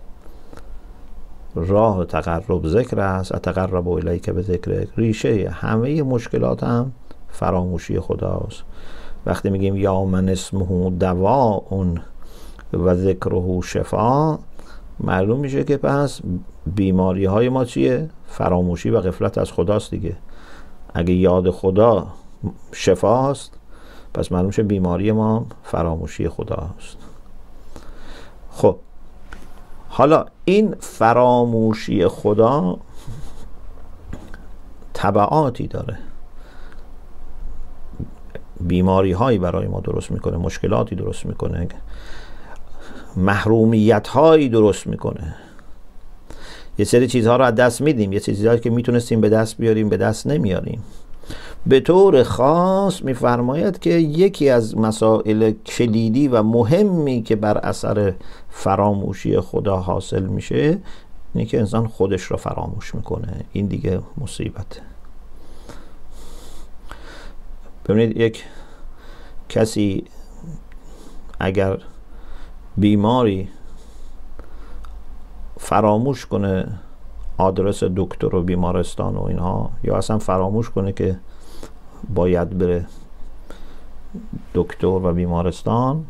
راه 1.54 2.04
تقرب 2.04 2.68
ذکر 2.68 3.00
است. 3.00 3.34
اتقرب 3.34 3.88
الیک 3.88 4.30
به 4.30 4.42
ذکر 4.42 4.86
ریشه 4.96 5.50
همه 5.50 6.02
مشکلات 6.02 6.64
هم 6.64 6.92
فراموشی 7.28 8.00
خداست. 8.00 8.62
وقتی 9.26 9.50
میگیم 9.50 9.76
یا 9.76 10.04
من 10.04 10.28
اسمه 10.28 10.90
دوا 10.90 11.62
و 12.72 12.94
ذکره 12.94 13.60
شفا 13.60 14.38
معلوم 15.00 15.40
میشه 15.40 15.64
که 15.64 15.76
پس 15.76 16.20
بیماری 16.66 17.24
های 17.24 17.48
ما 17.48 17.64
چیه؟ 17.64 18.10
فراموشی 18.26 18.90
و 18.90 19.00
غفلت 19.00 19.38
از 19.38 19.52
خداست 19.52 19.90
دیگه. 19.90 20.16
اگه 20.94 21.14
یاد 21.14 21.50
خدا 21.50 22.06
شفاست 22.72 23.52
پس 24.14 24.32
معلوم 24.32 24.46
میشه 24.46 24.62
بیماری 24.62 25.12
ما 25.12 25.46
فراموشی 25.62 26.28
خداست. 26.28 26.96
خب 28.50 28.76
حالا 29.88 30.26
این 30.44 30.74
فراموشی 30.80 32.06
خدا 32.06 32.78
طبعاتی 34.92 35.66
داره. 35.66 35.98
بیماری 38.60 39.12
هایی 39.12 39.38
برای 39.38 39.66
ما 39.66 39.80
درست 39.80 40.10
می‌کنه 40.10 40.36
مشکلاتی 40.36 40.94
درست 40.94 41.26
می‌کنه 41.26 41.68
محرومیت 43.16 44.08
هایی 44.08 44.48
درست 44.48 44.86
می‌کنه. 44.86 45.34
یه 46.78 46.84
سری 46.84 47.06
چیزها 47.06 47.36
رو 47.36 47.44
از 47.44 47.54
دست 47.54 47.80
میدیم. 47.80 48.12
یه 48.12 48.20
چیزهایی 48.20 48.60
که 48.60 48.70
می‌تونستیم 48.70 49.20
به 49.20 49.28
دست 49.28 49.58
بیاریم 49.58 49.88
به 49.88 49.96
دست 49.96 50.26
نمیاریم. 50.26 50.82
به 51.66 51.80
طور 51.80 52.22
خاص 52.22 53.02
میفرماید 53.02 53.78
که 53.78 53.90
یکی 53.90 54.48
از 54.48 54.76
مسائل 54.76 55.52
کلیدی 55.66 56.28
و 56.28 56.42
مهمی 56.42 57.22
که 57.22 57.36
بر 57.36 57.58
اثر 57.58 58.14
فراموشی 58.50 59.40
خدا 59.40 59.76
حاصل 59.76 60.22
میشه 60.22 60.78
اینه 61.34 61.46
که 61.46 61.58
انسان 61.58 61.86
خودش 61.88 62.22
رو 62.22 62.36
فراموش 62.36 62.94
می‌کنه. 62.94 63.44
این 63.52 63.66
دیگه 63.66 64.00
مصیبته. 64.18 64.80
ببینید 67.88 68.16
یک 68.16 68.44
کسی 69.48 70.04
اگر 71.40 71.78
بیماری 72.76 73.48
فراموش 75.62 76.26
کنه 76.26 76.68
آدرس 77.38 77.84
دکتر 77.84 78.34
و 78.34 78.42
بیمارستان 78.42 79.16
و 79.16 79.22
اینها 79.22 79.70
یا 79.84 79.96
اصلا 79.96 80.18
فراموش 80.18 80.70
کنه 80.70 80.92
که 80.92 81.18
باید 82.14 82.58
بره 82.58 82.86
دکتر 84.54 84.86
و 84.86 85.12
بیمارستان؟ 85.12 86.04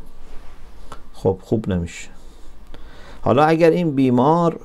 خب 1.13 1.39
خوب 1.43 1.69
نمیشه. 1.69 2.09
حالا 3.23 3.45
اگر 3.45 3.71
این 3.71 3.95
بیمار 3.95 4.61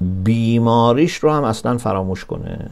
بیماریش 0.00 1.14
رو 1.16 1.32
هم 1.32 1.44
اصلا 1.44 1.78
فراموش 1.78 2.24
کنه 2.24 2.70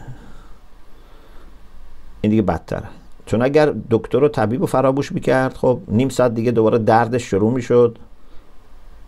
این 2.20 2.31
دیگه 2.31 2.42
بدتره. 2.42 2.88
چون 3.27 3.42
اگر 3.42 3.75
دکتر 3.90 4.25
و 4.25 4.29
طبیب 4.29 4.61
رو 4.61 4.66
فراموش 4.66 5.12
می‌کرد 5.12 5.55
خب 5.55 5.79
نیم 5.88 6.09
ساعت 6.09 6.35
دیگه 6.35 6.51
دوباره 6.51 6.79
دردش 6.79 7.22
شروع 7.22 7.53
می‌شد. 7.53 7.98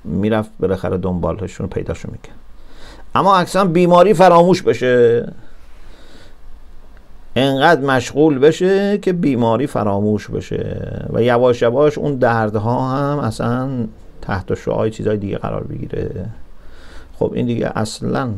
می‌رفت 0.05 0.51
بالاخره 0.61 0.99
دنبالشون 0.99 1.67
پیداشون 1.67 2.11
می‌کرد. 2.11 2.37
اما 3.15 3.37
اکثرا 3.37 3.65
بیماری 3.65 4.15
فراموش 4.15 4.63
بشه. 4.63 5.33
انقدر 7.37 7.81
مشغول 7.81 8.39
بشه 8.39 8.99
که 8.99 9.13
بیماری 9.13 9.67
فراموش 9.67 10.31
بشه. 10.31 11.07
و 11.13 11.23
یواش 11.23 11.63
یواش 11.63 11.99
اون 11.99 12.15
دردها 12.15 12.91
هم 12.91 13.19
اصلا 13.19 13.87
تحت 14.23 14.55
شعای 14.55 14.91
چیزهای 14.91 15.17
دیگه 15.17 15.39
قرار 15.39 15.63
بگیره. 15.63 16.27
خب 17.19 17.33
این 17.35 17.47
دیگه 17.47 17.73
اصلا 17.75 18.31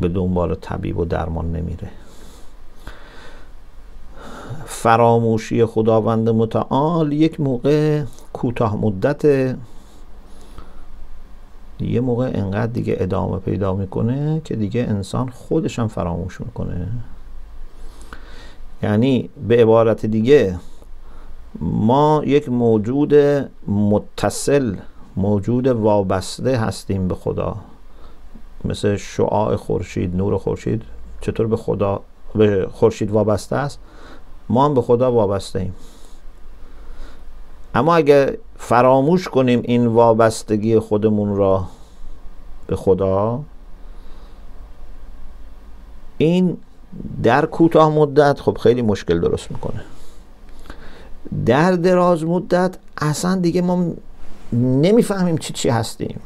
به 0.00 0.08
دنبال 0.08 0.54
طبیب 0.54 0.98
و 0.98 1.04
درمان 1.04 1.52
نمیره. 1.52 1.88
فراموشی 4.66 5.64
خداوند 5.64 6.28
متعال 6.28 7.12
یک 7.12 7.40
موقع 7.40 8.02
کوتاه 8.32 8.76
مدت 8.76 9.54
یه 11.92 12.00
موقع 12.00 12.30
انقدر 12.34 12.72
دیگه 12.72 12.96
ادامه 12.98 13.38
پیدا 13.38 13.74
می‌کنه 13.74 14.40
که 14.44 14.56
دیگه 14.56 14.86
انسان 14.88 15.28
خودش 15.28 15.78
هم 15.78 15.88
فراموش 15.88 16.40
می‌کنه. 16.40 16.88
یعنی 18.82 19.28
به 19.48 19.62
عبارت 19.62 20.06
دیگه 20.06 20.58
ما 21.60 22.22
یک 22.26 22.48
موجود 22.48 23.14
متصل 23.68 24.76
موجود 25.16 25.66
وابسته 25.66 26.56
هستیم 26.56 27.08
به 27.08 27.14
خدا. 27.14 27.56
مثل 28.64 28.96
شعاع 28.96 29.56
خورشید 29.56 30.16
نور 30.16 30.38
خورشید 30.38 30.82
چطور 31.20 31.46
به 31.46 31.56
خدا 31.56 32.00
به 32.34 32.68
خورشید 32.72 33.10
وابسته 33.10 33.56
است؟ 33.56 33.78
ما 34.48 34.64
هم 34.64 34.74
به 34.74 34.82
خدا 34.82 35.12
وابسته 35.12 35.58
ایم 35.58 35.74
اما 37.74 37.96
اگه 37.96 38.38
فراموش 38.56 39.28
کنیم 39.28 39.60
این 39.64 39.86
وابستگی 39.86 40.78
خودمون 40.78 41.36
را 41.36 41.64
به 42.66 42.76
خدا. 42.76 43.40
این 46.18 46.56
در 47.22 47.46
کوتاه 47.46 47.90
مدت 47.90 48.40
خب 48.40 48.58
خیلی 48.58 48.82
مشکل 48.82 49.20
درست 49.20 49.50
می‌کنه. 49.50 49.80
در 51.46 51.72
دراز 51.72 52.24
مدت 52.24 52.76
اصلا 52.96 53.36
دیگه 53.36 53.62
ما 53.62 53.86
نمی‌فهمیم 54.52 55.38
چی 55.38 55.52
چی 55.52 55.68
هستیم. 55.68 56.20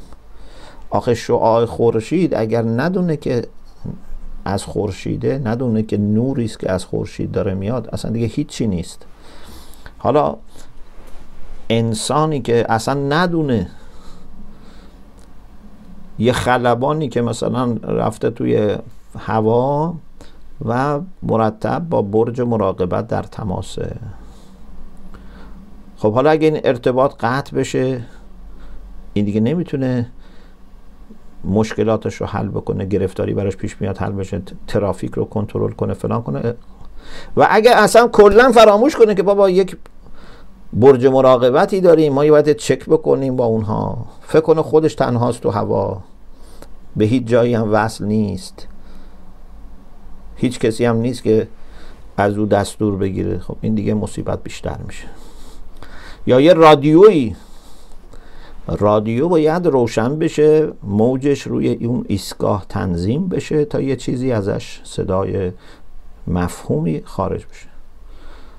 آخه 0.90 1.14
شعاع 1.14 1.64
خورشید 1.64 2.34
اگر 2.34 2.62
ندونه 2.62 3.16
که 3.16 3.42
از 4.44 4.64
خورشیده 4.64 5.40
ندونه 5.44 5.82
که 5.82 5.96
نوری 5.96 6.44
است 6.44 6.58
که 6.58 6.72
از 6.72 6.84
خورشید 6.84 7.32
داره 7.32 7.54
میاد 7.54 7.88
اصلا 7.92 8.10
دیگه 8.10 8.26
هیچی 8.26 8.66
نیست. 8.66 9.06
حالا 9.98 10.36
انسانی 11.70 12.40
که 12.40 12.66
اصلا 12.68 12.94
ندونه. 12.94 13.70
یه 16.18 16.32
خلبانی 16.32 17.08
که 17.08 17.22
مثلا 17.22 17.72
رفته 17.82 18.30
توی 18.30 18.76
هوا 19.18 19.94
و 20.64 21.00
مرتب 21.22 21.88
با 21.88 22.02
برج 22.02 22.40
مراقبت 22.40 23.06
در 23.06 23.22
تماسه. 23.22 23.96
خب 25.96 26.12
حالا 26.14 26.30
اگه 26.30 26.46
این 26.46 26.60
ارتباط 26.64 27.14
قطع 27.20 27.56
بشه 27.56 28.04
این 29.12 29.24
دیگه 29.24 29.40
نمی‌تونه 29.40 30.10
مشکلاتش 31.44 32.14
رو 32.14 32.26
حل 32.26 32.48
بکنه 32.48 32.84
گرفتاری 32.84 33.34
براش 33.34 33.56
پیش 33.56 33.80
میاد 33.80 33.98
حل 33.98 34.12
بشه 34.12 34.42
ترافیک 34.66 35.14
رو 35.14 35.24
کنترل 35.24 35.72
کنه 35.72 35.94
فلان 35.94 36.22
کنه. 36.22 36.54
و 37.36 37.46
اگه 37.50 37.70
اصلا 37.76 38.08
کلا 38.08 38.52
فراموش 38.52 38.96
کنه 38.96 39.14
که 39.14 39.22
بابا 39.22 39.50
یک 39.50 39.76
برج 40.72 41.06
مراقبتی 41.06 41.80
داریم 41.80 42.12
ما 42.12 42.26
باید 42.26 42.52
چک 42.52 42.86
بکنیم 42.86 43.36
با 43.36 43.44
اونها. 43.44 44.06
فکر 44.20 44.40
کنه 44.40 44.62
خودش 44.62 44.94
تنهاست 44.94 45.40
تو 45.40 45.50
هوا. 45.50 46.00
به 46.96 47.04
هیچ 47.04 47.24
جایی 47.24 47.54
هم 47.54 47.68
وصل 47.72 48.04
نیست. 48.04 48.66
هیچ 50.36 50.58
کسی 50.58 50.84
هم 50.84 50.96
نیست 50.96 51.22
که 51.22 51.48
از 52.16 52.38
او 52.38 52.46
دستور 52.46 52.96
بگیره. 52.96 53.38
خب 53.38 53.56
این 53.60 53.74
دیگه 53.74 53.94
مصیبت 53.94 54.42
بیشتر 54.42 54.76
میشه. 54.86 55.06
یا 56.26 56.40
یه 56.40 56.52
رادیویی. 56.52 57.36
رادیو 58.68 59.28
باید 59.28 59.66
روشن 59.66 60.18
بشه 60.18 60.68
موجش 60.82 61.42
روی 61.42 61.74
اون 61.74 62.04
ایستگاه 62.08 62.66
تنظیم 62.68 63.28
بشه 63.28 63.64
تا 63.64 63.80
یه 63.80 63.96
چیزی 63.96 64.32
ازش 64.32 64.80
صدای 64.84 65.52
مفهومی 66.26 67.02
خارج 67.04 67.46
بشه. 67.46 67.68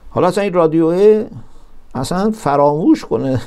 حالا 0.09 0.27
اصلا 0.27 0.43
این 0.43 0.53
رادیو 0.53 0.91
اصلا 1.95 2.31
فراموش 2.31 3.05
کنه. 3.05 3.41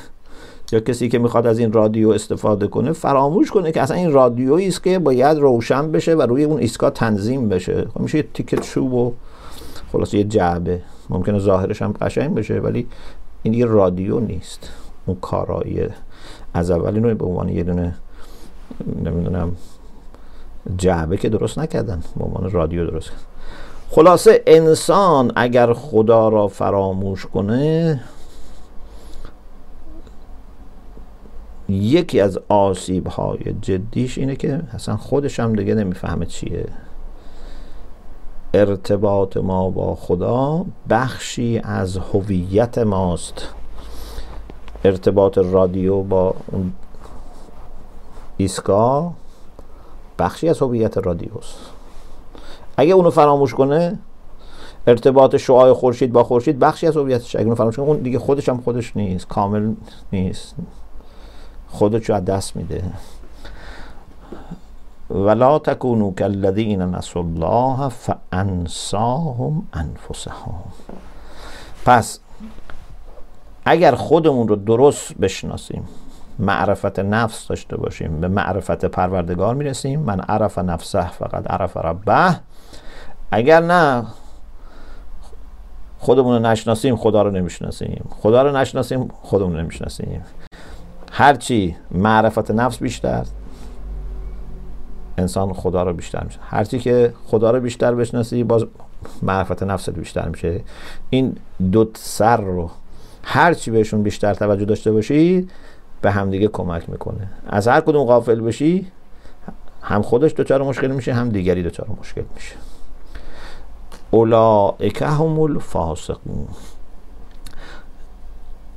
یا 0.71 0.79
کسی 0.79 1.09
که 1.09 1.19
می‌خواد 1.19 1.47
از 1.47 1.59
این 1.59 1.73
رادیو 1.73 2.09
استفاده 2.09 2.67
کنه 2.67 2.91
فراموش 2.91 3.51
کنه 3.51 3.71
که 3.71 3.81
اصلا 3.81 3.97
این 3.97 4.11
رادیویی 4.11 4.67
است 4.67 4.83
که 4.83 4.99
باید 4.99 5.37
روشن 5.37 5.91
بشه 5.91 6.15
و 6.15 6.21
روی 6.21 6.43
اون 6.43 6.59
ایستگاه 6.59 6.89
تنظیم 6.89 7.49
بشه. 7.49 7.87
خب 7.93 7.99
میشه 7.99 8.17
یه 8.17 8.27
تیکت 8.33 8.61
چوب 8.61 8.93
و 8.93 9.13
خلاص 9.91 10.13
یه 10.13 10.23
جعبه. 10.23 10.81
ممکنه 11.09 11.39
ظاهرش 11.39 11.81
هم 11.81 11.93
قشنگ 12.01 12.35
بشه 12.35 12.59
ولی 12.59 12.87
این 13.43 13.51
دیگه 13.51 13.65
رادیو 13.65 14.19
نیست. 14.19 14.69
اون 15.05 15.17
کارایی 15.21 15.87
از 16.53 16.71
اول 16.71 16.95
اینو 16.95 17.15
به 17.15 17.25
عنوان 17.25 17.49
یه 17.49 17.63
دونه 17.63 17.95
نمی‌دونم 19.05 19.55
جعبه 20.77 21.17
که 21.17 21.29
درست 21.29 21.59
نکردن 21.59 22.03
به 22.17 22.25
عنوان 22.25 22.51
رادیو 22.51 22.85
درست 22.89 23.09
کردن. 23.09 23.21
خلاصه 23.89 24.43
انسان 24.47 25.31
اگر 25.35 25.73
خدا 25.73 26.29
را 26.29 26.47
فراموش 26.47 27.25
کنه 27.25 28.01
یکی 31.69 32.19
از 32.19 32.39
آسیب 32.49 33.07
های 33.07 33.55
جدیش 33.61 34.17
اینه 34.17 34.35
که 34.35 34.61
اصلا 34.73 34.97
خودش 34.97 35.39
هم 35.39 35.53
دیگه 35.53 35.75
نمی‌فهمه 35.75 36.25
چیه. 36.25 36.65
ارتباط 38.53 39.37
ما 39.37 39.69
با 39.69 39.95
خدا 39.95 40.65
بخشی 40.89 41.61
از 41.63 41.97
هویت 41.97 42.77
ماست. 42.77 43.47
ارتباط 44.85 45.37
رادیو 45.37 46.01
با 46.01 46.35
اون 46.51 46.73
ایستگاه 48.37 49.13
بخشی 50.19 50.49
از 50.49 50.61
هویت 50.61 50.97
رادیوست. 50.97 51.55
اگه 52.77 52.93
اونو 52.93 53.09
فراموش 53.09 53.53
کنه 53.53 53.99
ارتباط 54.87 55.35
شعاع 55.35 55.73
خورشید 55.73 56.11
با 56.13 56.23
خورشید 56.23 56.59
بخشی 56.59 56.87
از 56.87 56.97
هویتش. 56.97 57.35
اگه 57.35 57.55
فراموش 57.55 57.79
اون 57.79 57.97
دیگه 57.97 58.19
خودش 58.19 58.49
هم 58.49 58.61
خودش 58.61 58.97
نیست 58.97 59.27
کامل 59.27 59.73
نیست. 60.11 60.55
خودش 61.73 62.09
از 62.09 62.25
دست 62.25 62.55
میده. 62.55 62.83
ولا 65.09 65.59
تکونوا 65.59 66.11
کالذین 66.11 66.81
نسوا 66.81 67.21
الله 67.21 67.89
فانساهم 67.89 69.67
انفسهم 69.73 70.63
پس 71.85 72.19
اگر 73.65 73.95
خودمون 73.95 74.47
رو 74.47 74.55
درست 74.55 75.13
بشناسیم 75.13 75.87
معرفت 76.39 76.99
نفس 76.99 77.47
داشته 77.47 77.77
باشیم 77.77 78.21
به 78.21 78.27
معرفت 78.27 78.85
پروردگار 78.85 79.55
می‌رسیم 79.55 79.99
من 79.99 80.19
عرف 80.19 80.57
نفسه 80.59 81.09
فقط 81.09 81.51
عرف 81.51 81.77
ربه. 81.77 82.39
اگر 83.31 83.59
نه 83.59 84.05
خودمون 85.99 86.33
رو 86.33 86.39
نشناسیم 86.39 86.95
خدا 86.95 87.21
رو 87.21 87.31
نمی‌شناسیم. 87.31 88.05
خدا 88.21 88.43
رو 88.43 88.57
نشناسیم 88.57 89.07
خودمون 89.21 89.53
رو 89.53 89.59
نمی‌شناسیم. 89.59 90.23
هرچی 91.15 91.75
معرفت 91.91 92.51
نفس 92.51 92.77
بیشتر 92.77 93.25
انسان 95.17 95.53
خدا 95.53 95.83
رو 95.83 95.93
بیشتر 95.93 96.23
میشه 96.23 96.39
هرچی 96.41 96.79
که 96.79 97.13
خدا 97.25 97.51
رو 97.51 97.59
بیشتر 97.59 97.95
بشناسی 97.95 98.43
باز 98.43 98.65
معرفت 99.21 99.63
نفس 99.63 99.89
رو 99.89 99.95
بیشتر 99.95 100.29
میشه. 100.29 100.61
این 101.09 101.35
دو 101.71 101.89
سر 101.93 102.37
رو 102.37 102.69
هرچی 103.23 103.71
بهشون 103.71 104.03
بیشتر 104.03 104.33
توجه 104.33 104.65
داشته 104.65 104.91
باشی 104.91 105.47
به 106.01 106.11
همدیگه 106.11 106.47
کمک 106.47 106.89
می‌کنه. 106.89 107.27
از 107.47 107.67
هر 107.67 107.81
کدوم 107.81 108.05
غافل 108.05 108.41
بشی 108.41 108.87
هم 109.81 110.01
خودش 110.01 110.33
دچار 110.33 110.63
مشکل 110.63 110.91
میشه 110.91 111.13
هم 111.13 111.29
دیگری 111.29 111.63
دچار 111.63 111.87
مشکل 111.99 112.23
میشه. 112.35 112.55
اولائک 114.11 115.01
هم 115.01 115.39
الفاسقون. 115.39 116.47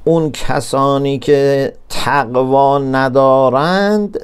اون 0.08 0.30
کسانی 0.32 1.18
که 1.18 1.72
تقوا 1.88 2.78
ندارند 2.78 4.18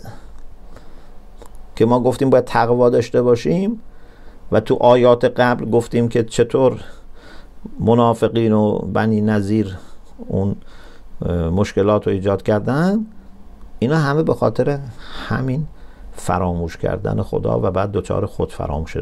که 1.77 1.87
ما 1.87 2.01
گفتیم 2.01 2.31
باید 2.31 2.45
تقوا 2.45 2.91
داشته 2.91 3.23
باشیم 3.23 3.81
و 4.53 4.61
تو 4.61 4.75
آیات 4.81 5.25
قبل 5.25 5.71
گفتیم 5.71 6.09
که 6.09 6.25
چطور 6.25 6.81
منافقین 7.81 8.53
و 8.53 8.79
بنی 8.79 9.21
نظیر 9.21 9.77
اون 10.29 10.57
مشکلات 11.53 12.07
رو 12.07 12.13
ایجاد 12.13 12.43
کردن 12.43 13.07
اینا 13.79 13.97
همه 13.97 14.23
به 14.23 14.35
خاطر 14.35 14.79
همین 15.29 15.67
فراموش 16.13 16.77
کردن 16.77 17.23
خدا 17.23 17.61
و 17.63 17.71
بعد 17.71 17.91
دوچار 17.91 18.27
خود 18.27 18.53
فراموش 18.53 18.97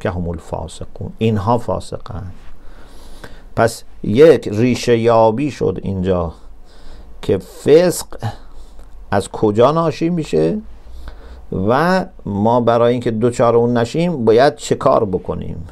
که 0.00 0.10
هم 0.10 0.28
الفاسقون. 0.28 1.12
اینها 1.18 1.58
فاسقن. 1.58 2.32
پس 3.56 3.84
یک 4.02 4.48
ریشه 4.52 4.98
یابی 4.98 5.50
شد 5.50 5.78
اینجا 5.82 6.32
که 7.22 7.38
فسق 7.38 8.06
از 9.10 9.28
کجا 9.28 9.70
ناشی 9.72 10.10
میشه 10.10 10.58
و 11.68 12.04
ما 12.26 12.60
برای 12.60 12.92
اینکه 12.92 13.10
دوچار 13.10 13.56
اون 13.56 13.76
نشیم 13.76 14.24
باید 14.24 14.56
چه 14.56 14.74
کار 14.74 15.04
بکنیم؟ 15.04 15.66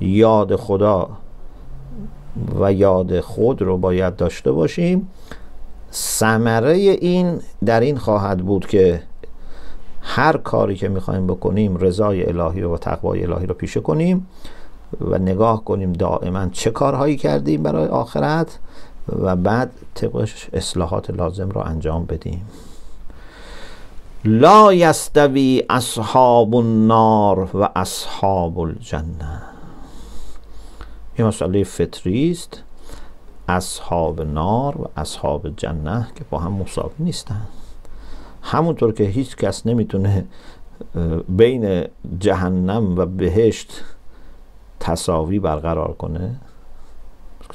یاد 0.00 0.56
خدا 0.56 1.08
و 2.60 2.72
یاد 2.72 3.20
خود 3.20 3.62
رو 3.62 3.78
باید 3.78 4.16
داشته 4.16 4.52
باشیم. 4.52 5.08
ثمره 5.92 6.72
این 6.76 7.40
در 7.64 7.80
این 7.80 7.96
خواهد 7.96 8.38
بود 8.38 8.66
که 8.66 9.02
هر 10.00 10.36
کاری 10.36 10.74
که 10.74 10.88
می‌خوایم 10.88 11.26
بکنیم 11.26 11.76
رضای 11.76 12.26
الهی 12.26 12.62
و 12.62 12.76
تقوای 12.76 13.24
الهی 13.24 13.46
رو 13.46 13.54
پیشه 13.54 13.80
کنیم. 13.80 14.26
و 15.00 15.18
نگاه 15.18 15.64
کنیم 15.64 15.92
دائما 15.92 16.48
چه 16.48 16.70
کارهایی 16.70 17.16
کردیم 17.16 17.62
برای 17.62 17.88
آخرت 17.88 18.58
و 19.18 19.36
بعد 19.36 19.70
طبقش 19.94 20.48
اصلاحات 20.52 21.10
لازم 21.10 21.48
رو 21.48 21.60
انجام 21.60 22.04
بدیم. 22.04 22.46
لا 24.24 24.72
یستوی 24.72 25.62
اصحاب 25.70 26.54
النار 26.54 27.56
و 27.56 27.68
اصحاب 27.76 28.58
الجنه 28.58 29.42
این 31.14 31.26
مسئله 31.26 31.64
فطری 31.64 32.30
است. 32.30 32.62
اصحاب 33.48 34.22
نار 34.22 34.80
و 34.80 34.88
اصحاب 34.96 35.56
جنه 35.56 36.08
که 36.14 36.24
با 36.30 36.38
هم 36.38 36.52
مساوی 36.52 36.94
نیستن. 36.98 37.42
همونطور 38.42 38.92
که 38.92 39.04
هیچ 39.04 39.36
کس 39.36 39.66
نمی‌تونه 39.66 40.26
بین 41.28 41.84
جهنم 42.18 42.98
و 42.98 43.06
بهشت 43.06 43.84
تساوی 44.80 45.38
برقرار 45.38 45.92
کنه؟ 45.92 46.40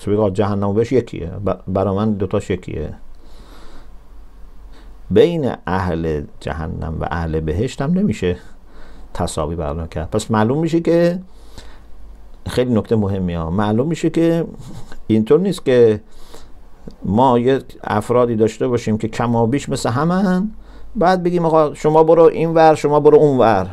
بگه 0.08 0.32
جهنم 0.32 0.70
و 0.70 0.74
بهشت 0.74 0.92
یکیه 0.92 1.32
برای 1.68 1.96
من 1.96 2.12
دوتاش 2.12 2.50
یکیه. 2.50 2.94
بین 5.10 5.52
اهل 5.68 6.24
جهنم 6.40 6.98
و 7.02 7.06
اهل 7.12 7.40
بهشت 7.40 7.82
هم 7.82 7.92
نمیشه 7.92 8.38
تساوی 9.14 9.56
برقرار 9.56 9.88
کرد. 9.88 10.10
پس 10.10 10.32
معلوم 10.32 10.60
میشه 10.60 10.80
که 10.80 11.20
خیلی 12.48 12.74
نکته 12.74 12.96
مهمی 12.96 13.34
ها. 13.34 13.50
معلوم 13.50 13.88
میشه 13.88 14.10
که 14.10 14.46
اینطور 15.08 15.40
نیست 15.40 15.66
که 15.66 16.02
ما 17.06 17.40
یه 17.40 17.62
افرادی 17.84 18.36
داشته 18.36 18.68
باشیم 18.68 18.98
که 18.98 19.08
کمابیش 19.08 19.70
مثل 19.70 19.90
همه 19.90 20.44
بعد 20.96 21.24
بگیم 21.24 21.46
آقا 21.46 21.74
شما 21.74 22.04
برو 22.04 22.24
این 22.24 22.54
ور 22.54 22.76
شما 22.76 23.00
برو 23.00 23.18
اون 23.18 23.38
ور 23.38 23.70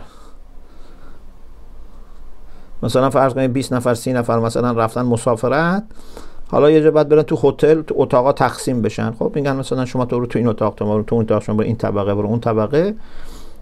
مثلا 2.82 3.10
فرض 3.10 3.34
کنید 3.34 3.52
20 3.52 3.72
نفر 3.72 3.94
30 3.94 4.12
نفر 4.12 4.38
مثلا 4.38 4.72
رفتن 4.72 5.02
مسافرت 5.02 5.84
حالا 6.50 6.70
یه 6.70 6.82
جا 6.82 6.90
بعد 6.90 7.08
برن 7.08 7.22
تو 7.22 7.48
هتل 7.48 7.82
تو 7.82 7.94
اتاقا 7.98 8.32
تقسیم 8.32 8.82
بشن. 8.82 9.10
خب 9.10 9.32
میگن 9.34 9.56
مثلا 9.56 9.84
شما 9.84 10.04
تو 10.04 10.20
رو 10.20 10.26
تو 10.26 10.38
این 10.38 10.48
اتاق 10.48 10.74
تو 10.74 11.02
تو 11.02 11.14
اون 11.14 11.24
اتاق 11.24 11.42
شما 11.42 11.56
برو 11.56 11.64
این 11.64 11.76
طبقه 11.76 12.14
برو 12.14 12.26
اون 12.26 12.40
طبقه. 12.40 12.94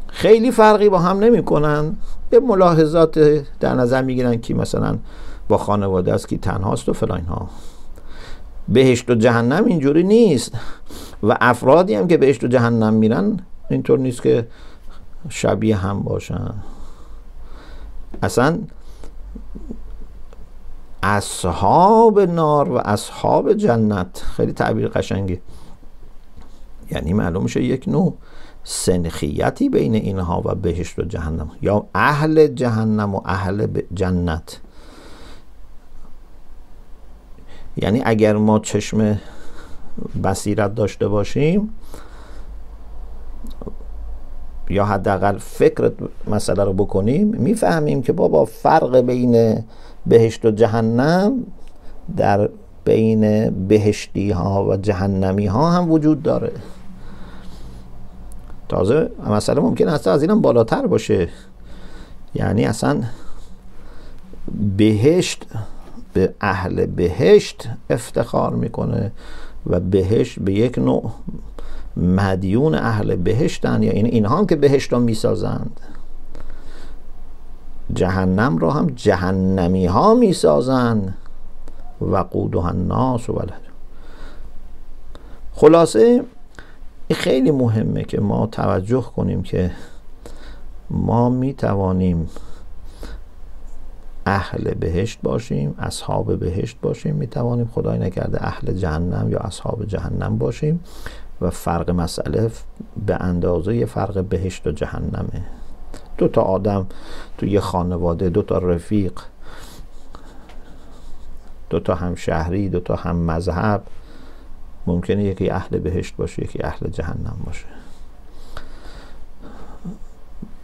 خیلی 0.09 0.51
فرقی 0.51 0.89
با 0.89 0.99
هم 0.99 1.19
نمی‌کنن. 1.19 1.97
یه 2.33 2.41
ملاحظات 2.41 3.19
در 3.61 3.75
نظر 3.75 4.03
می‌گیرن 4.03 4.41
که 4.41 4.55
مثلا 4.55 4.99
با 5.49 5.59
خانواده 5.59 6.13
است 6.13 6.29
که 6.29 6.39
تنهاست 6.39 6.89
و 6.89 6.93
فلان 6.93 7.21
ها. 7.21 7.49
بهشت 8.69 9.11
و 9.11 9.15
جهنم 9.15 9.65
اینجوری 9.65 10.03
نیست. 10.03 10.53
و 11.23 11.37
افرادی 11.41 11.95
هم 11.95 12.09
که 12.09 12.17
بهشت 12.17 12.45
و 12.45 12.47
جهنم 12.47 12.95
میرن 12.95 13.37
اینطور 13.71 13.99
نیست 13.99 14.23
که 14.23 14.47
شبیه 15.29 15.77
هم 15.77 16.03
باشن. 16.03 16.55
اصلا 18.23 18.59
اصحاب 21.03 22.21
نار 22.21 22.71
و 22.71 22.75
اصحاب 22.75 23.53
جنت. 23.53 24.23
خیلی 24.37 24.53
تعبیر 24.53 24.89
قشنگی 24.89 25.41
یعنی 26.91 27.13
معلوم 27.13 27.43
میشه 27.43 27.63
یک 27.63 27.89
نوع 27.89 28.15
سنخیتی 28.65 29.69
بین 29.69 29.95
اینها 29.95 30.43
و 30.45 30.55
بهشت 30.55 30.99
و 30.99 31.03
جهنم. 31.03 31.51
یا 31.63 31.87
اهل 31.95 32.47
جهنم 32.47 33.15
و 33.15 33.21
اهل 33.25 33.67
جنت. 33.95 34.61
یعنی 37.77 38.03
اگر 38.05 38.37
ما 38.37 38.59
چشم 38.59 39.21
بصیرت 40.25 40.75
داشته 40.75 41.09
باشیم 41.09 41.75
یا 44.71 44.85
حداقل 44.85 45.39
فکر 45.39 45.93
مسئله 46.27 46.65
رو 46.65 46.73
بکنیم 46.73 47.27
می‌فهمیم 47.27 48.03
که 48.03 48.13
بابا 48.13 48.45
فرق 48.45 48.97
بین 49.01 49.65
بهشت 50.07 50.45
و 50.45 50.51
جهنم 50.51 51.47
در 52.17 52.49
بین 52.85 53.51
بهشتی 53.69 54.31
ها 54.31 54.65
و 54.65 54.77
جهنمی 54.77 55.47
ها 55.47 55.71
هم 55.71 55.93
وجود 55.93 56.23
داره. 56.23 56.53
تازه 58.69 59.11
مسئله 59.31 59.61
ممکن 59.61 59.89
است 59.89 60.09
از 60.09 60.23
اینم 60.23 60.41
بالاتر 60.41 60.87
باشه. 60.87 61.29
یعنی 62.35 62.65
اصلا 62.65 63.03
بهشت 64.77 65.47
به 66.13 66.35
اهل 66.41 66.87
بهشت 66.87 67.69
افتخار 67.91 68.55
می‌کنه 68.55 69.13
و 69.67 69.81
بهشت 69.81 70.39
به 70.39 70.53
یک 70.53 70.79
نوع 70.79 71.11
مدیون 71.97 72.75
اهل 72.75 73.17
بهشتن 73.17 73.83
یا 73.83 73.97
یعنی 73.97 74.09
اینها 74.09 74.39
هم 74.39 74.47
که 74.47 74.57
بهشت 74.57 74.93
رو 74.93 74.99
می‌سازند. 74.99 75.81
جهنم 77.95 78.59
رو 78.59 78.71
هم 78.71 78.87
جهنمی 78.87 79.87
ها 79.87 80.15
می‌سازند. 80.15 81.15
و 82.01 82.17
قودها 82.17 82.69
الناس 82.69 83.31
و 83.31 83.43
خلاصه 85.53 86.25
این 87.09 87.19
خیلی 87.19 87.51
مهمه 87.51 88.05
که 88.05 88.21
ما 88.21 88.47
توجه 88.47 89.03
کنیم 89.03 89.43
که 89.43 89.71
ما 90.91 91.31
می 91.31 91.55
توانیم 91.55 92.29
اهل 94.27 94.75
بهشت 94.75 95.19
باشیم 95.23 95.75
اصحاب 95.79 96.39
بهشت 96.39 96.77
باشیم 96.83 97.15
می 97.15 97.27
توانیم 97.27 97.71
خدای 97.75 97.99
نکرده 97.99 98.47
اهل 98.47 98.73
جهنم 98.73 99.29
یا 99.31 99.39
اصحاب 99.39 99.85
جهنم 99.85 100.39
باشیم. 100.39 100.81
و 101.41 101.51
فرق 101.51 101.91
مسئله 101.91 102.51
به 103.07 103.15
اندازه 103.15 103.87
فرق 103.87 104.25
بهشت 104.25 104.67
و 104.67 104.71
جهنمه. 104.71 105.45
دو 106.19 106.29
تا 106.29 106.43
آدم 106.43 106.87
تو 107.39 107.47
یه 107.47 107.61
خانواده 107.61 108.29
دو 108.29 108.43
تا 108.43 108.59
رفیق 108.59 109.21
دو 111.71 111.81
تا 111.81 111.95
هم 111.95 112.15
شهری 112.15 112.69
دو 112.69 112.81
تا 112.81 112.97
هم 112.97 113.17
مذهب 113.17 113.83
ممکنه 114.87 115.25
یکی 115.25 115.51
اهل 115.51 115.79
بهشت 115.79 116.17
باشه 116.17 116.43
یکی 116.43 116.63
اهل 116.63 116.89
جهنم 116.89 117.37
باشه. 117.47 117.67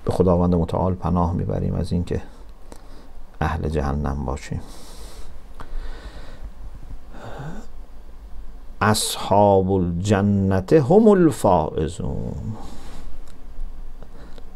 به 0.05 0.13
خداوند 0.13 0.55
متعال 0.55 0.95
پناه 0.95 1.33
می‌بریم 1.33 1.75
از 1.75 1.93
اینکه 1.93 2.23
اهل 3.41 3.69
جهنم 3.69 4.25
باشیم. 4.25 4.61
اصحاب 8.83 9.73
الجنت 9.73 10.73
هم 10.73 11.09
الفائزون. 11.09 12.35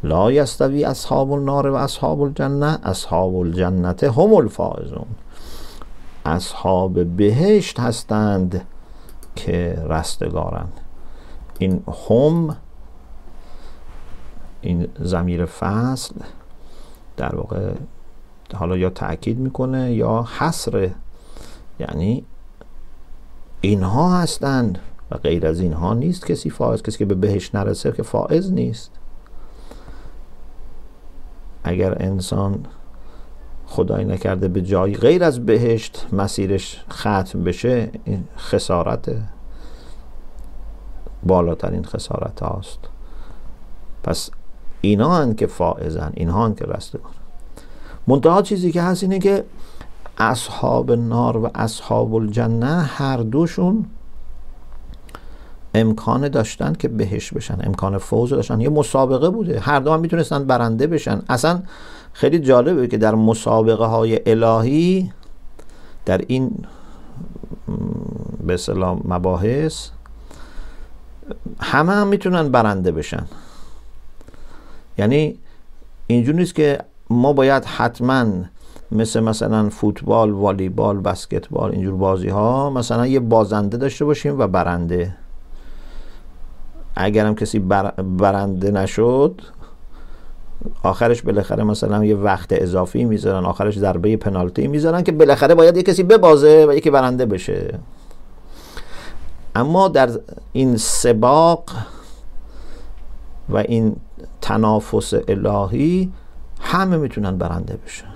لا 0.03 0.33
یستوی 0.33 0.85
اصحاب 0.85 1.33
النار 1.33 1.67
و 1.71 1.75
اصحاب 1.75 2.23
الجنه 2.23 2.79
اصحاب 2.83 3.37
الجنت 3.37 4.05
هم 4.05 4.35
الفائزون. 4.35 5.07
اصحاب 6.25 7.05
بهشت 7.17 7.81
هستند 7.81 8.67
که 9.37 9.83
رستگارند. 9.89 10.73
این 11.59 11.83
هم 12.11 12.57
این 14.61 14.89
زمیر 15.01 15.45
فصل 15.45 16.15
در 17.17 17.37
واقع 17.37 17.73
حالا 18.55 18.77
یا 18.77 18.91
تاکید 18.91 19.39
می‌کنه 19.39 19.93
یا 19.93 20.27
حسر 20.39 20.91
یعنی 21.81 22.25
اینها 23.67 24.19
هستند 24.19 24.79
و 25.11 25.17
غیر 25.17 25.47
از 25.47 25.61
اینها 25.61 25.95
نیست 25.95 26.27
کسی 26.27 26.51
فائز 26.51 26.83
کسی 26.83 26.99
که 26.99 27.05
به 27.05 27.15
بهش 27.15 27.55
نرسه 27.55 27.93
که 27.93 28.03
فائز 28.03 28.53
نیست. 28.53 28.91
اگر 31.65 32.03
انسان 32.03 32.67
خدای 33.67 34.05
نکرده 34.05 34.49
به 34.49 34.63
جایی 34.63 34.95
غیر 34.95 35.25
از 35.25 35.47
بهشت 35.47 36.07
مسیرش 36.13 36.85
ختم 36.93 37.45
بشه 37.45 37.91
این 38.05 38.25
خسارت 38.39 39.17
بالاترین 41.23 41.85
خسارت 41.85 42.43
هاست. 42.43 42.79
پس 44.03 44.31
اینا 44.81 45.15
هن 45.15 45.35
که 45.35 45.47
فائزن 45.47 46.13
اینها 46.15 46.47
هن 46.47 46.55
که 46.55 46.65
رستگار. 46.65 47.13
منتها 48.07 48.43
چیزی 48.43 48.73
که 48.73 48.83
هست 48.83 49.03
اینه 49.03 49.19
که 49.19 49.45
اصحاب 50.19 50.93
نار 50.93 51.37
و 51.37 51.51
اصحاب 51.55 52.15
الجنه 52.15 52.83
هر 52.83 53.17
دوشون 53.17 53.87
امکان 55.75 56.29
داشتن 56.29 56.73
که 56.73 56.89
بهش 56.89 57.33
بشن 57.33 57.59
امکان 57.63 57.99
فوز 57.99 58.31
داشتن. 58.31 58.61
یه 58.61 58.69
مسابقه 58.69 59.31
بوده. 59.31 59.61
هر 59.61 59.81
دو 59.81 59.93
هم 59.93 60.01
می‌تونستن 60.01 60.45
برنده 60.45 60.87
بشن. 60.87 61.23
اصلا 61.29 61.63
خیلی 62.13 62.39
جالبه 62.39 62.89
که 62.89 62.99
در 62.99 63.15
مسابقه 63.15 63.85
های 63.85 64.21
الهی 64.27 65.13
در 66.05 66.21
این 66.27 66.65
به 68.47 68.57
سلام 68.57 69.01
مباحث 69.05 69.89
همه 71.61 71.93
هم 71.93 72.07
می‌تونن 72.07 72.49
برنده 72.49 72.93
بشن. 72.93 73.27
یعنی 74.99 75.39
اینجور 76.07 76.35
نیست 76.35 76.55
که 76.55 76.79
ما 77.11 77.33
باید 77.33 77.65
حتما 77.65 78.27
مثل 78.93 79.21
مثلا 79.21 79.69
فوتبال 79.69 80.31
والیبال 80.31 81.01
بسکتبال 81.01 81.73
اینجور 81.73 81.95
بازی 81.95 82.29
ها 82.29 82.71
مثلا 82.71 83.07
یه 83.07 83.21
بازنده 83.21 83.77
داشته 83.77 84.05
باشیم 84.05 84.39
و 84.39 84.47
برنده. 84.47 85.17
اگرم 86.97 87.35
کسی 87.35 87.59
برنده 88.19 88.71
نشد 88.71 89.41
آخرش 90.83 91.23
بالاخره 91.23 91.65
مثلا 91.65 92.05
یه 92.05 92.17
وقت 92.17 92.49
اضافی 92.51 93.05
می‌ذارن 93.05 93.45
آخرش 93.45 93.79
ضربه 93.79 94.17
پنالتی 94.17 94.69
می‌ذارن 94.69 95.03
که 95.03 95.13
بالاخره 95.13 95.55
باید 95.55 95.77
یه 95.77 95.83
کسی 95.83 96.03
ببازه 96.03 96.67
و 96.69 96.75
یکی 96.75 96.91
برنده 96.91 97.27
بشه. 97.27 97.79
اما 99.55 99.89
در 99.89 100.11
این 100.53 100.77
سباق 100.77 101.65
و 103.49 103.57
این 103.57 103.97
تنافس 104.41 105.15
الهی 105.29 106.13
همه 106.61 106.97
می‌تونن 106.97 107.39
برنده 107.39 107.79
بشن. 107.87 108.16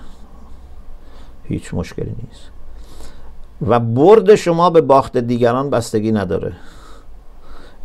هیچ 1.51 1.73
مشکلی 1.73 2.15
نیست. 2.23 2.51
و 3.67 3.79
برد 3.79 4.35
شما 4.35 4.69
به 4.69 4.81
باخت 4.81 5.17
دیگران 5.17 5.69
بستگی 5.69 6.11
نداره. 6.11 6.53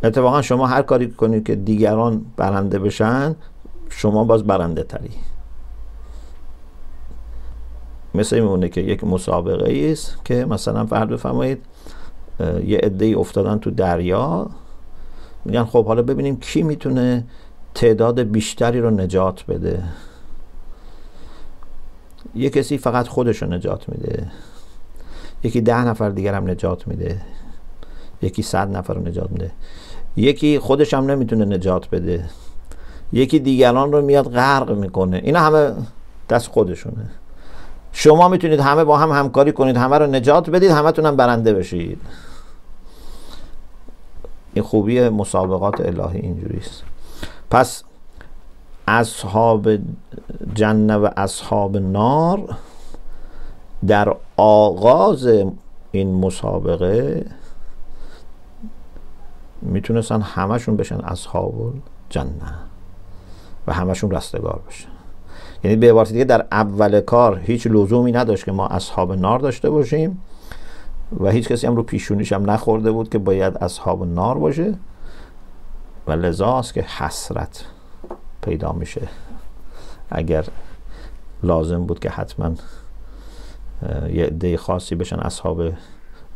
اتفاقا 0.03 0.43
شما 0.43 0.67
هر 0.67 0.83
کاری 0.83 1.11
کنید 1.11 1.47
که 1.47 1.55
دیگران 1.55 2.25
برنده 2.37 2.79
بشن 2.79 3.37
شما 3.89 4.25
باز 4.25 4.45
برنده 4.45 4.83
تری. 4.83 5.11
مثل 8.15 8.41
میمونه 8.41 8.69
که 8.69 8.81
یک 8.81 9.05
مسابقه 9.05 9.91
است 9.93 10.25
که 10.25 10.45
مثلا 10.45 10.87
فرد 10.87 11.09
بفرمایید 11.09 11.59
یه 12.65 12.79
عده 12.79 13.15
افتادن 13.19 13.59
تو 13.59 13.71
دریا. 13.71 14.47
میگن 15.45 15.65
خب 15.65 15.87
حالا 15.87 16.03
ببینیم 16.03 16.37
کی 16.37 16.63
می‌تونه 16.63 17.25
تعداد 17.75 18.21
بیشتری 18.21 18.81
رو 18.81 18.91
نجات 18.91 19.47
بده. 19.47 19.83
یه 22.37 22.51
کسی 22.51 22.79
فقط 22.79 23.09
خودش 23.09 23.43
رو 23.43 23.49
نجات 23.49 23.89
میده. 23.89 24.31
یکی 25.43 25.61
ده 25.61 25.85
نفر 25.85 26.09
دیگر 26.09 26.35
هم 26.35 26.51
نجات 26.51 26.89
میده. 26.89 27.21
یکی 28.23 28.43
صد 28.43 28.77
نفر 28.77 28.95
رو 28.95 29.01
نجات 29.01 29.33
میده. 29.33 29.51
یکی 30.17 30.59
خودش 30.59 30.95
هم 30.95 31.11
نمی‌تونه 31.11 31.45
نجات 31.45 31.91
بده. 31.91 32.25
یکی 33.13 33.39
دیگران 33.39 33.93
رو 33.93 34.03
میاد 34.03 34.33
غرق 34.33 34.71
می‌کنه. 34.71 35.21
اینا 35.25 35.41
همه 35.41 35.73
دست 36.29 36.49
خودشونه. 36.49 37.11
شما 37.93 38.29
می‌تونید 38.29 38.61
همه 38.61 38.85
با 38.85 38.99
هم 38.99 39.11
همکاری 39.11 39.53
کنید 39.53 39.77
همه 39.77 39.99
رو 39.99 40.07
نجات 40.07 40.51
بدید 40.51 40.71
همه 40.71 40.93
تونم 40.93 41.17
برنده 41.17 41.55
بشید. 41.55 42.01
این 44.55 44.65
خوبی 44.65 45.09
مسابقات 45.09 45.81
الهی 45.81 46.21
اینجوری 46.21 46.59
است 46.59 46.83
پس 47.51 47.83
اصحاب 48.89 49.69
جنه 50.55 50.97
و 50.97 51.09
اصحاب 51.17 51.77
نار 51.77 52.57
در 53.87 54.17
آغاز 54.37 55.27
این 55.93 56.15
مسابقه 56.15 57.27
می‌تونستن 59.63 60.21
همشون 60.21 60.77
بشن 60.77 61.01
اصحاب 61.01 61.55
جنه 62.09 62.55
و 63.67 63.73
همشون 63.73 64.11
رستگار 64.11 64.61
بشن. 64.69 64.89
یعنی 65.65 65.77
به 65.77 65.91
عبارت 65.91 66.13
دیگه 66.13 66.25
در 66.25 66.47
اول 66.53 67.01
کار 67.01 67.39
هیچ 67.39 67.67
لزومی 67.67 68.13
نداشت 68.13 68.45
که 68.45 68.53
ما 68.53 68.67
اصحاب 68.67 69.13
نار 69.13 69.39
داشته 69.39 69.71
باشیم 69.71 70.23
و 71.21 71.31
هیچ 71.31 71.49
کسی 71.49 71.67
هم 71.67 71.77
رو 71.77 71.83
پیشونیش 71.83 72.33
هم 72.33 72.51
نخورده 72.51 72.93
بود 72.93 73.09
که 73.09 73.19
باید 73.19 73.57
اصحاب 73.57 74.07
نار 74.07 74.39
باشه 74.39 74.75
و 76.07 76.13
لذاست 76.13 76.75
که 76.75 76.83
حسرت. 76.83 77.65
پیدا 78.47 78.73
میشه. 78.73 79.09
اگر 80.11 80.45
لازم 81.43 81.87
بود 81.87 81.99
که 81.99 82.11
حتما 82.11 82.55
یه 84.13 84.25
عده 84.25 84.57
خاصی 84.57 84.95
بشن 84.95 85.17
اصحاب 85.17 85.63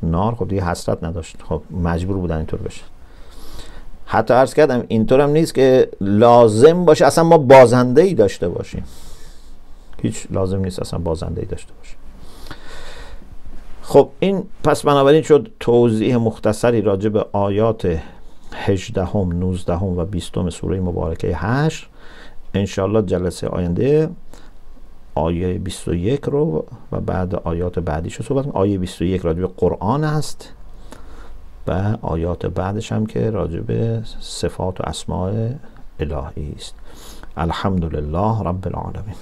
نار 0.03 0.35
خب 0.35 0.49
دیگه 0.49 0.65
حسرت 0.65 1.05
نداشت. 1.05 1.37
خب 1.49 1.63
مجبور 1.71 2.17
بودن 2.17 2.37
اینطور 2.37 2.61
بشن. 2.61 2.85
حتی 4.07 4.35
عرض 4.35 4.55
کردم 4.55 4.85
اینطور 4.89 5.21
هم 5.21 5.31
نیست 5.31 5.55
که 5.55 5.89
لازم 6.01 6.85
باشه 6.85 7.07
اصلا 7.07 7.25
ما 7.25 7.39
بازنده 7.39 8.03
ای 8.03 8.15
داشته 8.15 8.49
باشیم. 8.49 8.85
هیچ 10.03 10.27
لازم 10.31 10.61
نیست 10.61 10.81
اصلا 10.81 10.99
بازنده 10.99 11.41
ای 11.41 11.47
داشته 11.47 11.73
باشیم. 11.79 11.97
خب 13.83 14.09
این 14.21 14.45
پس 14.65 14.83
بنابراین 14.83 15.23
شد 15.23 15.51
توضیح 15.61 16.17
مختصری 16.17 16.81
راجع 16.81 17.09
به 17.09 17.27
آیات 17.33 17.99
18 18.53 19.05
هم 19.05 19.33
19 19.33 19.77
هم 19.77 19.99
و 19.99 20.05
20 20.05 20.51
سوره 20.51 20.81
مبارکه 20.81 21.37
8 21.37 21.87
انشالله 22.55 23.03
جلسه 23.03 23.49
آینده 23.49 24.11
آیه 25.15 25.59
21 25.59 26.21
رو 26.25 26.65
و 26.93 27.01
بعد 27.01 27.35
آیات 27.35 27.79
بعدیش 27.79 28.15
رو 28.15 28.25
صحبت 28.25 28.49
آیه 28.49 28.79
21 28.79 29.25
راجع 29.25 29.41
به 29.41 29.47
قرآن 29.47 30.05
است 30.05 30.53
و 31.67 31.97
آیات 32.03 32.47
بعدش 32.47 32.93
هم 32.93 33.07
که 33.07 33.31
راجع 33.31 33.61
صفات 34.21 34.81
و 34.81 34.85
اسماع 34.87 35.51
الهی 36.01 36.53
است. 36.57 36.75
الحمدلله 37.37 38.43
رب 38.43 38.67
العالمین. 38.67 39.15